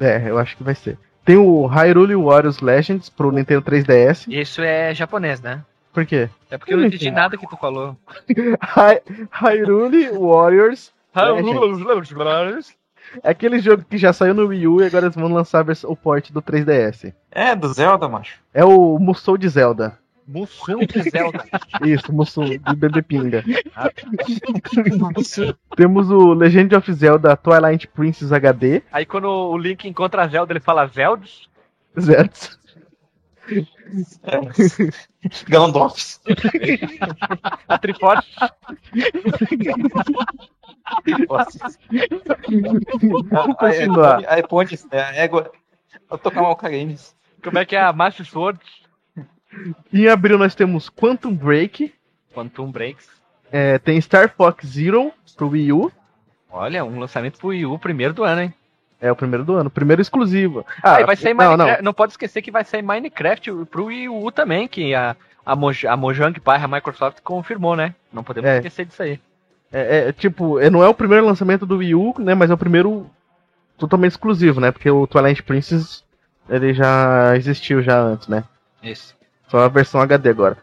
[0.01, 0.99] É, eu acho que vai ser.
[1.25, 4.27] Tem o Hyrule Warriors Legends pro Nintendo 3DS.
[4.29, 5.63] Isso é japonês, né?
[5.93, 6.29] Por quê?
[6.51, 7.97] É porque eu não entendi nada que tu falou.
[8.29, 12.75] Hy- Hyrule Warriors Legends.
[13.23, 15.97] É aquele jogo que já saiu no Wii U e agora eles vão lançar o
[15.97, 17.13] port do 3DS.
[17.31, 18.39] É, do Zelda, macho.
[18.53, 19.99] É o Musou de Zelda.
[20.29, 21.43] Mussum de Zelda.
[21.83, 23.43] Isso, Musou de Bebê Pinga.
[25.75, 28.83] Temos o Legend of Zelda Twilight Princess HD.
[28.93, 31.49] Aí quando o Link encontra a Zelda, ele fala Zeldas.
[31.99, 32.31] Zelda.
[35.49, 36.19] Ganondorf.
[37.67, 38.29] A Triforce.
[43.31, 44.23] Vamos continuar.
[44.29, 45.51] Aí ponte, é, a égua.
[46.07, 46.57] Vou tocar mal.
[46.57, 48.61] Como é que é a Master Sword?
[49.93, 51.93] Em abril nós temos Quantum Break.
[52.35, 53.09] Quantum Breaks.
[53.51, 55.91] É, tem Star Fox Zero pro Wii U.
[56.51, 58.55] Olha, um lançamento pro Wii U, primeiro do ano, hein?
[59.01, 60.67] É o primeiro do ano, primeiro exclusivo.
[60.83, 61.77] Ah, e vai sair não, Minecraft.
[61.83, 61.85] não.
[61.87, 61.95] Não.
[61.95, 65.97] pode esquecer que vai sair Minecraft pro Wii U também, que a, a, Moj a
[65.97, 67.95] Mojang barra Microsoft confirmou, né?
[68.13, 68.57] Não podemos É.
[68.57, 69.21] esquecer disso aí.
[69.73, 72.35] É, é, tipo, é, não é o primeiro lançamento do Wii U, né?
[72.35, 73.09] Mas é o primeiro
[73.77, 74.73] totalmente exclusivo, né?
[74.73, 76.03] Porque o Twilight Princess
[76.49, 78.43] ele já existiu já antes, né?
[78.83, 79.15] Isso.
[79.49, 80.59] Só a versão HD agora.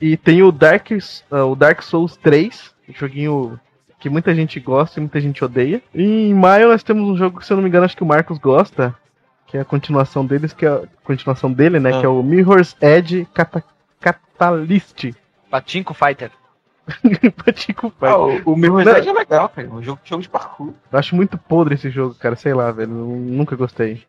[0.00, 0.88] E tem o Dark,
[1.30, 3.60] ah, o Dark Souls 3, joguinho
[3.98, 5.82] que muita gente gosta e muita gente odeia.
[5.94, 8.02] E em maio nós temos um jogo que, se eu não me engano, acho que
[8.02, 8.94] o Marcos gosta,
[9.46, 11.90] que é a continuação deles, que é a continuação dele, né?
[11.94, 12.00] Ah.
[12.00, 13.62] Que é o Mirror's Edge Cata
[14.00, 15.12] Catalyst.
[15.50, 16.30] Patinco Fighter.
[17.44, 18.12] Patico Ah, Pai.
[18.44, 18.78] o, o meu Não.
[18.78, 19.68] Resident é legal, cara.
[19.68, 20.72] Um jogo, jogo de parkour.
[20.90, 22.36] Eu acho muito podre esse jogo, cara.
[22.36, 22.90] Sei lá, velho.
[22.90, 24.02] Nunca gostei.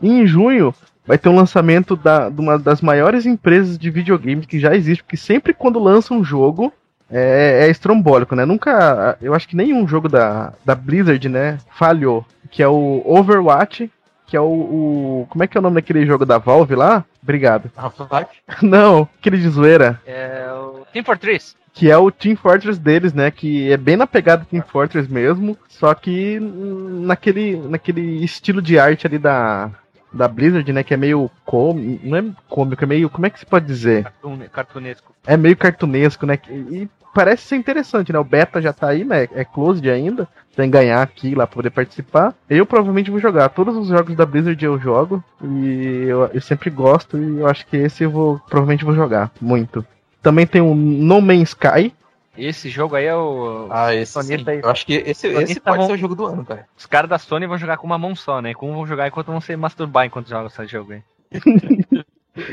[0.00, 0.74] E em junho
[1.06, 5.02] vai ter um lançamento da, de uma das maiores empresas de videogames que já existe,
[5.04, 6.72] porque sempre quando lança um jogo
[7.10, 8.44] é, é estrombólico, né?
[8.44, 9.16] Nunca.
[9.20, 12.24] Eu acho que nenhum jogo da, da Blizzard, né, falhou.
[12.50, 13.90] Que é o Overwatch,
[14.26, 17.04] que é o, o- Como é que é o nome daquele jogo da Valve lá?
[17.22, 17.70] Obrigado.
[17.76, 18.30] Half-Life.
[18.62, 20.00] Não, aquele de zoeira.
[20.06, 21.54] É o Team Fortress.
[21.72, 23.30] Que é o Team Fortress deles, né?
[23.30, 29.06] Que é bem na pegada Team Fortress mesmo, só que naquele, naquele estilo de arte
[29.06, 29.70] ali da,
[30.14, 30.82] da Blizzard, né?
[30.82, 34.04] Que é meio cômico, não é cômico, é meio, como é que se pode dizer?
[34.52, 35.14] Cartunesco.
[35.26, 36.38] É meio cartunesco, né?
[36.48, 38.18] E parece ser interessante, né?
[38.18, 39.28] O beta já tá aí, né?
[39.32, 42.34] É closed ainda, tem que ganhar aqui lá pra poder participar.
[42.48, 43.48] Eu provavelmente vou jogar.
[43.48, 47.66] Todos os jogos da Blizzard eu jogo e eu, eu sempre gosto e eu acho
[47.66, 49.84] que esse eu vou provavelmente vou jogar muito.
[50.22, 51.92] Também tem o No Man's Sky,
[52.36, 53.68] Esse jogo aí é o.
[53.70, 54.44] Ah, esse Sony sim.
[54.44, 55.86] tá- Eu acho que esse, esse pode bom.
[55.86, 56.66] ser o jogo do ano, cara.
[56.76, 58.52] Os caras da Sony vão jogar com uma mão só, né?
[58.54, 61.02] Com um vão jogar enquanto vão se masturbar enquanto jogam esse jogo aí.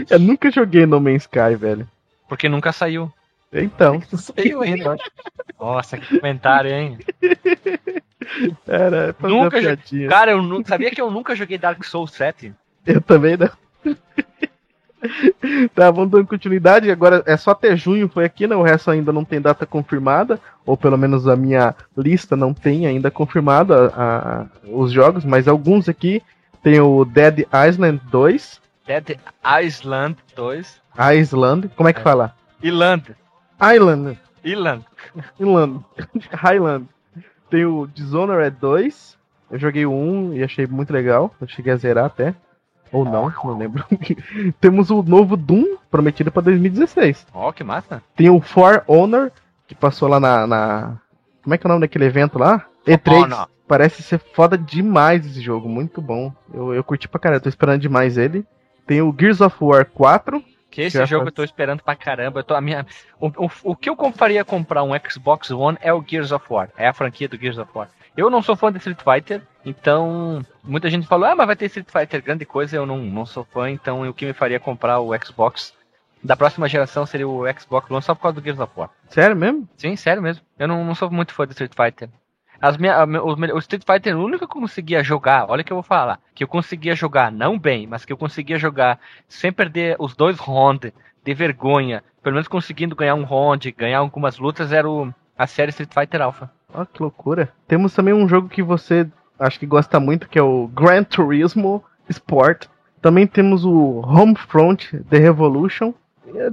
[0.10, 1.88] Eu nunca joguei No Man's Sky, velho.
[2.30, 3.12] Porque nunca saiu.
[3.52, 5.12] Então, Não saiu ainda, eu acho.
[5.60, 6.98] Nossa, que comentário, hein?
[8.68, 10.08] era fazer Nunca jo-.
[10.08, 12.54] Cara, eu nu- sabia que eu nunca joguei Dark Souls 7?
[12.86, 13.50] Eu também não.
[15.76, 16.91] tá, vamos dando continuidade.
[16.91, 18.56] Agora é só até junho foi aqui, né?
[18.56, 20.39] O resto ainda não tem data confirmada.
[20.66, 25.47] Ou pelo menos a minha lista não tem ainda confirmada a- a- os jogos, mas
[25.47, 26.22] alguns aqui
[26.64, 28.62] tem o Dead Island 2.
[28.86, 29.18] Dead
[29.64, 30.80] Island 2.
[31.18, 32.36] Island, como é que fala?
[32.62, 33.16] Island.
[33.62, 34.20] Island.
[34.43, 34.86] Island.
[35.39, 35.80] Island.
[36.32, 36.86] Highland.
[37.49, 39.18] Tem o Dishonored 2.
[39.52, 41.34] Eu joguei o 1 e achei muito legal.
[41.41, 42.34] Eu cheguei a zerar até.
[42.92, 43.86] Ou não, não lembro.
[44.60, 47.28] Temos o novo Doom, prometido pra 2016.
[47.34, 48.02] Ó, que massa.
[48.16, 49.32] Tem o For Honor,
[49.68, 50.98] que passou lá na, na-
[51.44, 52.66] Como é que é o nome daquele evento lá?
[52.86, 53.24] E3.
[53.24, 53.48] Honor.
[53.68, 56.34] Parece ser foda demais esse jogo, muito bom.
[56.54, 58.46] Eu, eu curti pra caralho, tô esperando demais ele.
[58.86, 60.44] Tem o Gears of War 4.
[60.70, 62.39] Que esse Já jogo eu tô esperando pra caramba.
[62.39, 62.86] Eu tô, a minha,
[63.20, 66.70] o, o, o que eu faria comprar um Xbox One é o Gears of War.
[66.78, 67.88] É a franquia do Gears of War.
[68.16, 71.66] Eu não sou fã de Street Fighter, então muita gente falou, ah, mas vai ter
[71.66, 72.76] Street Fighter, grande coisa.
[72.76, 75.74] Eu não, não sou fã, então o que me faria comprar o Xbox
[76.24, 78.89] da próxima geração seria o Xbox One só por causa do Gears of War.
[79.09, 79.68] Sério mesmo?
[79.78, 80.43] Sim, sério mesmo.
[80.59, 82.09] Eu não, não sou muito fã de Street Fighter.
[82.62, 85.72] As minha, me- o Street Fighter, o único que eu conseguia jogar, olha o que
[85.74, 89.51] eu vou falar, que eu conseguia jogar, não bem, mas que eu conseguia jogar sem
[89.51, 90.91] perder os dois rounds
[91.24, 95.70] de vergonha, pelo menos conseguindo ganhar um round, ganhar algumas lutas, era o, a série
[95.72, 96.51] Street Fighter Alpha.
[96.74, 97.51] Ó, que loucura.
[97.67, 99.07] Temos também um jogo que você
[99.39, 102.67] acho que gosta muito, que é o Gran Turismo Sport.
[103.01, 105.93] Também temos o Homefront The Revolution.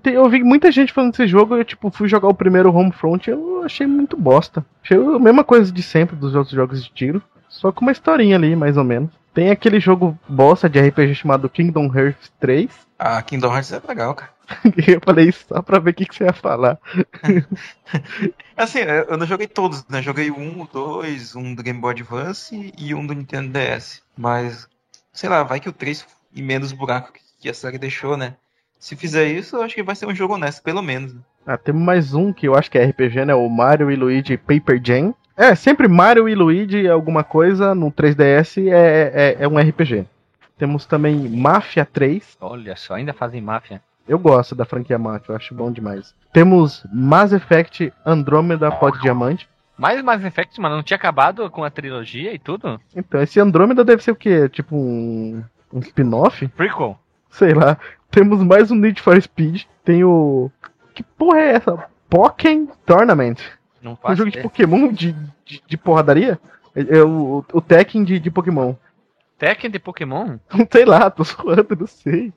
[0.05, 3.63] Eu, ouvi muita gente falando desse jogo, eu tipo, fui jogar o primeiro Homefront eu
[3.63, 4.65] achei muito bosta.
[4.83, 8.37] Achei a mesma coisa de sempre dos outros jogos de tiro, só com uma historinha
[8.37, 9.11] ali, mais ou menos.
[9.39, 12.69] Tem aquele jogo bosta de RPG chamado Kingdom Hearts 3.
[13.01, 14.33] Ah, Kingdom Hearts é legal, cara.
[14.89, 16.77] eu falei isso só pra ver o que, que você ia falar.
[18.57, 20.03] Assim, eu eu não joguei todos, né?
[20.03, 24.03] Joguei um, dois, um do Game Boy Advance e um do Nintendo DS.
[24.17, 24.67] Mas,
[25.13, 28.35] sei lá, vai que o 3 e menos buraco que- que a série deixou, né?
[28.81, 31.15] Se fizer isso, eu acho que vai ser um jogo honesto, pelo menos.
[31.15, 31.21] né?
[31.47, 33.35] Ah, temos mais um que eu acho que é RPG, né?
[33.37, 35.15] O Mario e Luigi Paper Jam.
[35.39, 40.05] É, sempre Mario e Luigi alguma coisa no 3DS é, é, é um RPG.
[40.59, 42.37] Temos também Mafia 3.
[42.41, 43.81] Olha só, ainda fazem máfia.
[44.09, 46.13] Eu gosto da franquia Mafia, eu acho bom demais.
[46.33, 49.49] Temos Mass Effect Andromeda Pod Diamante.
[49.79, 52.81] Mais Mass Effect, mano, não tinha acabado com a trilogia e tudo?
[52.97, 54.49] Então, esse Andromeda deve ser o quê?
[54.49, 56.49] Tipo um, um spin-off?
[56.49, 56.99] Prequel.
[57.31, 57.79] Sei lá.
[58.11, 59.67] Temos mais um Need for Speed.
[59.85, 60.51] Tem o.
[60.93, 61.79] Que porra é essa?
[62.11, 63.37] Pokémon Tournament.
[63.83, 64.43] Não Um jogo de ideia.
[64.43, 65.13] Pokémon de,
[65.45, 66.39] de, de porradaria?
[66.75, 68.75] É, é o, o Tekken de, de Pokémon.
[69.39, 70.39] Tekken de Pokémon?
[70.71, 72.33] Sei lá, tô zoando, não sei.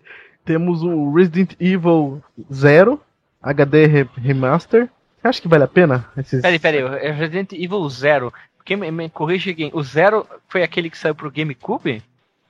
[0.45, 2.21] Temos o Resident Evil
[2.51, 2.99] Zero
[3.41, 4.89] HD Re- Remaster.
[5.23, 6.05] Acha que vale a pena?
[6.17, 6.41] Esses...
[6.41, 8.33] Peraí, peraí, é Resident Evil Zero.
[8.65, 9.69] Quem me, me corrige quem?
[9.73, 12.03] O Zero foi aquele que saiu pro GameCube?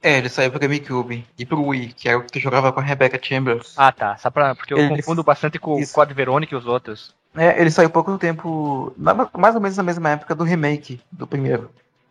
[0.04, 2.84] É, ele saiu pro GameCube e pro Wii, que é o que jogava com a
[2.84, 3.74] Rebecca Chambers.
[3.78, 4.18] Ah, tá.
[4.18, 5.92] Só pra, porque eu Ele- confundo bastante com Isso.
[5.92, 7.14] o Code Verônica e os outros.
[7.36, 8.94] É, ele saiu pouco tempo,
[9.38, 11.70] mais ou menos na mesma época do remake do primeiro.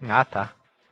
[0.09, 0.51] Ah, tá.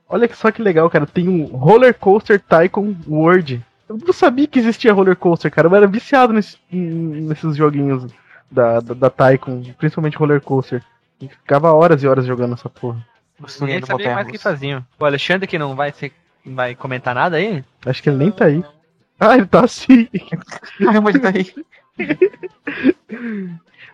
[0.09, 1.07] Olha só que legal, cara.
[1.07, 3.64] Tem um Roller Coaster Tycoon World.
[3.88, 5.68] Eu não sabia que existia Roller Coaster, cara.
[5.68, 8.11] Eu era viciado nesse- nesses joguinhos
[8.51, 10.82] da, da, da Tycoon, principalmente Roller Coaster.
[11.20, 13.05] E ficava horas e horas jogando essa porra.
[13.38, 14.84] Você Ninguém sabia mais o que faziam.
[14.99, 16.12] O Alexandre que não vai, ser,
[16.45, 17.64] não vai comentar nada aí?
[17.86, 18.64] Acho que ele nem tá aí.
[19.20, 20.09] Ah, ele tá assim.
[20.78, 21.53] Caramba, ele tá aí.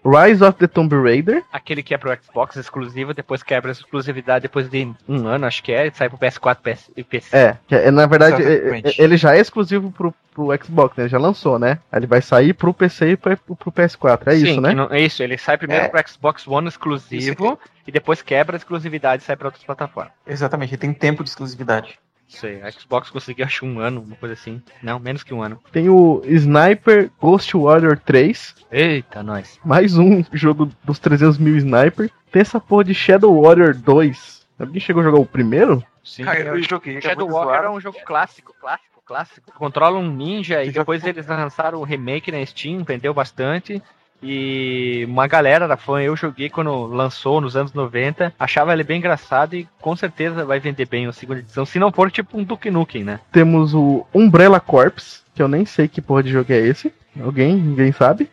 [0.04, 1.42] Rise of the Tomb Raider.
[1.50, 5.62] Aquele que é pro Xbox exclusivo, depois quebra a exclusividade depois de um ano, acho
[5.62, 7.34] que é, e sai pro PS4 PS, e PC.
[7.34, 11.04] É, é, na verdade, é- ele já é exclusivo pro, pro Xbox, né?
[11.04, 11.78] Ele já lançou, né?
[11.90, 14.24] Aí Ele vai sair pro PC e pro, pro PS4.
[14.26, 14.74] É Sim, isso, né?
[14.74, 15.88] não- é isso, ele sai primeiro É.
[15.88, 20.12] pro Xbox One exclusivo e depois quebra a exclusividade e sai pra outras plataformas.
[20.26, 21.98] Exatamente, ele tem tempo de exclusividade.
[22.42, 24.60] Aí, a Xbox conseguiu acho um ano, uma coisa assim.
[24.82, 25.60] Não, menos que um ano.
[25.72, 28.54] Tem o Sniper Ghost Warrior 3.
[28.72, 29.58] Eita, nós.
[29.64, 32.10] Mais um jogo dos 300 mil Sniper.
[32.32, 34.46] Tem essa porra de Shadow Warrior 2.
[34.58, 35.82] Alguém chegou a jogar o primeiro?
[36.02, 36.96] Sim, Cara, é- eu joguei.
[36.96, 37.66] é Shadow Walker zoado.
[37.66, 39.52] é um jogo clássico, clássico, clássico.
[39.52, 43.82] Controla um ninja e depois eles lançaram o remake na Steam, vendeu bastante.
[44.26, 48.96] E uma galera era fã, eu joguei quando lançou nos anos 90, achava ele bem
[48.96, 52.42] engraçado e com certeza vai vender bem a segunda edição, se não for tipo um
[52.42, 53.20] Duke Nukem, né?
[53.30, 56.90] Temos o Umbrella Corps, que eu nem sei que porra de jogo é esse.
[57.22, 57.54] Alguém?
[57.54, 58.30] Ninguém sabe?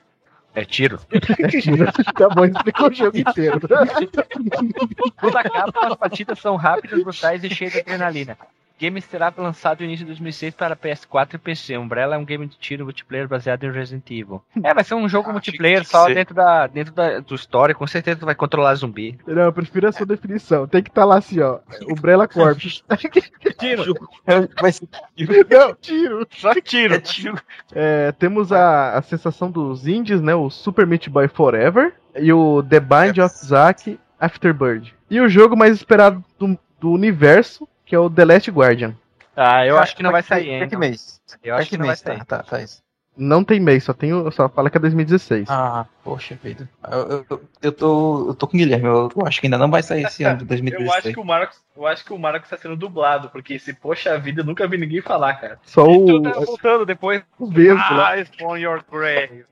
[0.56, 1.00] É tiro.
[1.12, 1.86] É tiro.
[1.92, 3.60] tá bom, explicou o jogo inteiro.
[5.20, 8.38] Toda capa, as partidas são rápidas, brutais e cheias de adrenalina.
[8.82, 11.78] O game será lançado no início de 2006 para PS4 e PC.
[11.78, 14.42] Umbrella é um game de tiro multiplayer baseado em Resident Evil.
[14.64, 16.16] É, vai ser um jogo Ah, multiplayer só ser.
[16.16, 17.76] dentro da dentro da do story.
[17.76, 19.20] Com certeza tu vai controlar zumbi.
[19.28, 20.68] Não, eu prefiro a sua definição.
[20.68, 21.60] Tem que estar lá assim, ó.
[21.88, 22.84] Umbrella Corps.
[23.60, 23.94] Tiro.
[24.26, 24.88] É, Vai ser
[25.52, 26.28] Não, tiro.
[26.32, 26.96] Só tiro.
[26.96, 27.40] é tiro.
[27.74, 30.34] É, temos a, a sensação dos indies, né?
[30.34, 34.92] O Super Meat Boy Forever e o The Bind of Zack Afterbird.
[35.10, 38.96] E o jogo mais esperado do, do universo, que é o The Last Guardian.
[39.36, 40.70] Ah, eu acho que não vai sair, hein?
[40.70, 41.20] Que mês?
[41.44, 42.24] Eu acho que não vai mês, sair.
[42.24, 42.82] tá, tá, faz.
[43.18, 45.50] Não tem mês, só, tem, o- só fala que é 2016.
[45.50, 46.70] Ah, poxa vida.
[46.90, 49.70] Eu, eu, eu tô, eu tô com o Guilherme, eu, eu acho que ainda não
[49.70, 50.96] vai sair esse ano de Eu 2016.
[51.06, 54.18] acho que o Marcos, eu acho que o Marcos tá sendo dublado, porque esse poxa
[54.18, 55.60] vida eu nunca vi ninguém falar, cara.
[55.66, 57.22] Só E o, tu tá voltando depois.
[57.38, 58.16] o vesgo lá.
[58.16, 59.44] Eyes on your grave.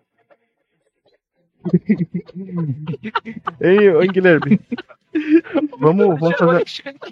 [3.61, 4.59] Hein, Guilherme?
[5.80, 6.66] vamos, vamos fazer.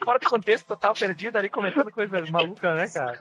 [0.04, 3.20] Fora de contexto, total perdido ali comentando coisas malucas, né, cara?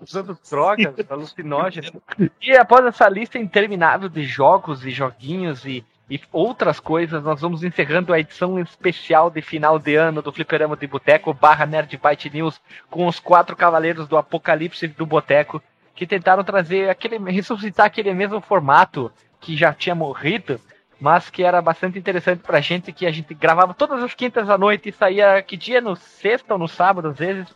[0.00, 1.92] Usando drogas, alucinógenas.
[2.40, 7.62] E após essa lista interminável de jogos e joguinhos e, e outras coisas, nós vamos
[7.62, 12.30] encerrando a edição especial de final de ano do Fliperama de Boteco barra Nerd Byte
[12.30, 15.62] News com os quatro cavaleiros do apocalipse do Boteco
[15.94, 20.60] que tentaram trazer aquele, ressuscitar aquele mesmo formato que já tinha morrido,
[21.00, 24.58] mas que era bastante interessante pra gente, que a gente gravava todas as quintas à
[24.58, 27.46] noite e saía que dia no sexta ou no sábado às vezes.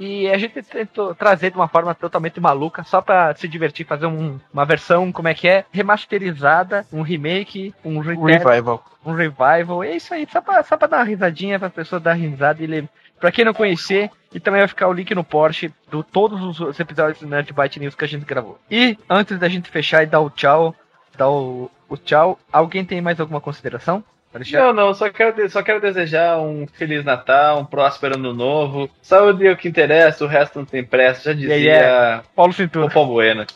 [0.00, 4.06] E a gente tentou trazer de uma forma totalmente maluca, só pra se divertir, fazer
[4.06, 8.84] um- uma versão, como é que é, remasterizada, um remake, um repair, Revival.
[9.04, 9.82] um revival.
[9.82, 12.66] É isso aí, só pra, só pra dar uma risadinha, pra pessoa dar risada e
[12.66, 12.88] ler.
[13.18, 16.60] Pra quem não conhecer, e também vai ficar o link no Porsche do todos os-
[16.60, 18.56] os episódios do Nerd Byte News que a gente gravou.
[18.70, 20.74] E antes da gente fechar e dar o tchau,
[21.16, 22.38] dar o, o tchau.
[22.52, 24.04] Alguém tem mais alguma consideração?
[24.52, 28.90] Não, não, só quero, só quero desejar um Feliz Natal, um próspero ano novo.
[29.00, 32.24] Saúde é o que interessa, o resto não tem pressa, já dizia yeah, yeah.
[32.36, 32.86] Paulo Cintura.
[32.86, 33.46] O Paulo Bueno.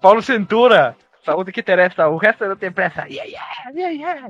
[0.00, 3.06] Paulo Cintura, saúde que interessa, o resto não tem pressa.
[3.08, 4.28] Yeah, yeah, yeah, yeah,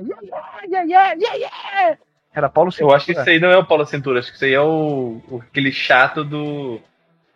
[0.69, 1.97] yeah, yeah, yeah,
[2.35, 2.91] Era Paulo Cintura.
[2.91, 4.61] Eu acho que isso aí não é o Paulo Cintura, acho que isso aí é
[4.61, 6.81] o, o aquele chato do.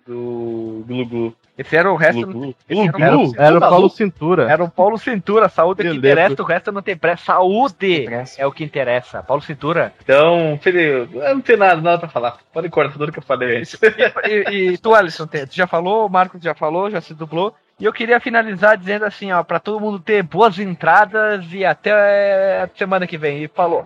[0.06, 1.36] do Glu Glu.
[1.58, 2.26] Esse era o resto.
[2.28, 2.56] Glu.
[2.70, 4.52] esse era o Era, o Paulo Cintura.
[4.52, 6.44] Era o Paulo Cintura, saúde que Eu interessa, lembro.
[6.44, 7.24] o resto não tem pressa.
[7.26, 8.06] Saúde
[8.38, 9.24] é o que interessa.
[9.24, 9.94] Paulo Cintura.
[10.04, 12.38] Então, Felipe, eu não tenho nada, nada pra falar.
[12.54, 13.80] Pode cortar tudo que eu falei antes.
[14.26, 17.56] E, e tu, Alisson, tu já falou, o Marcos já falou, já se dublou.
[17.80, 22.64] E eu queria finalizar dizendo assim, ó, pra todo mundo ter boas entradas e até
[22.64, 23.44] a semana que vem.
[23.44, 23.86] E falou.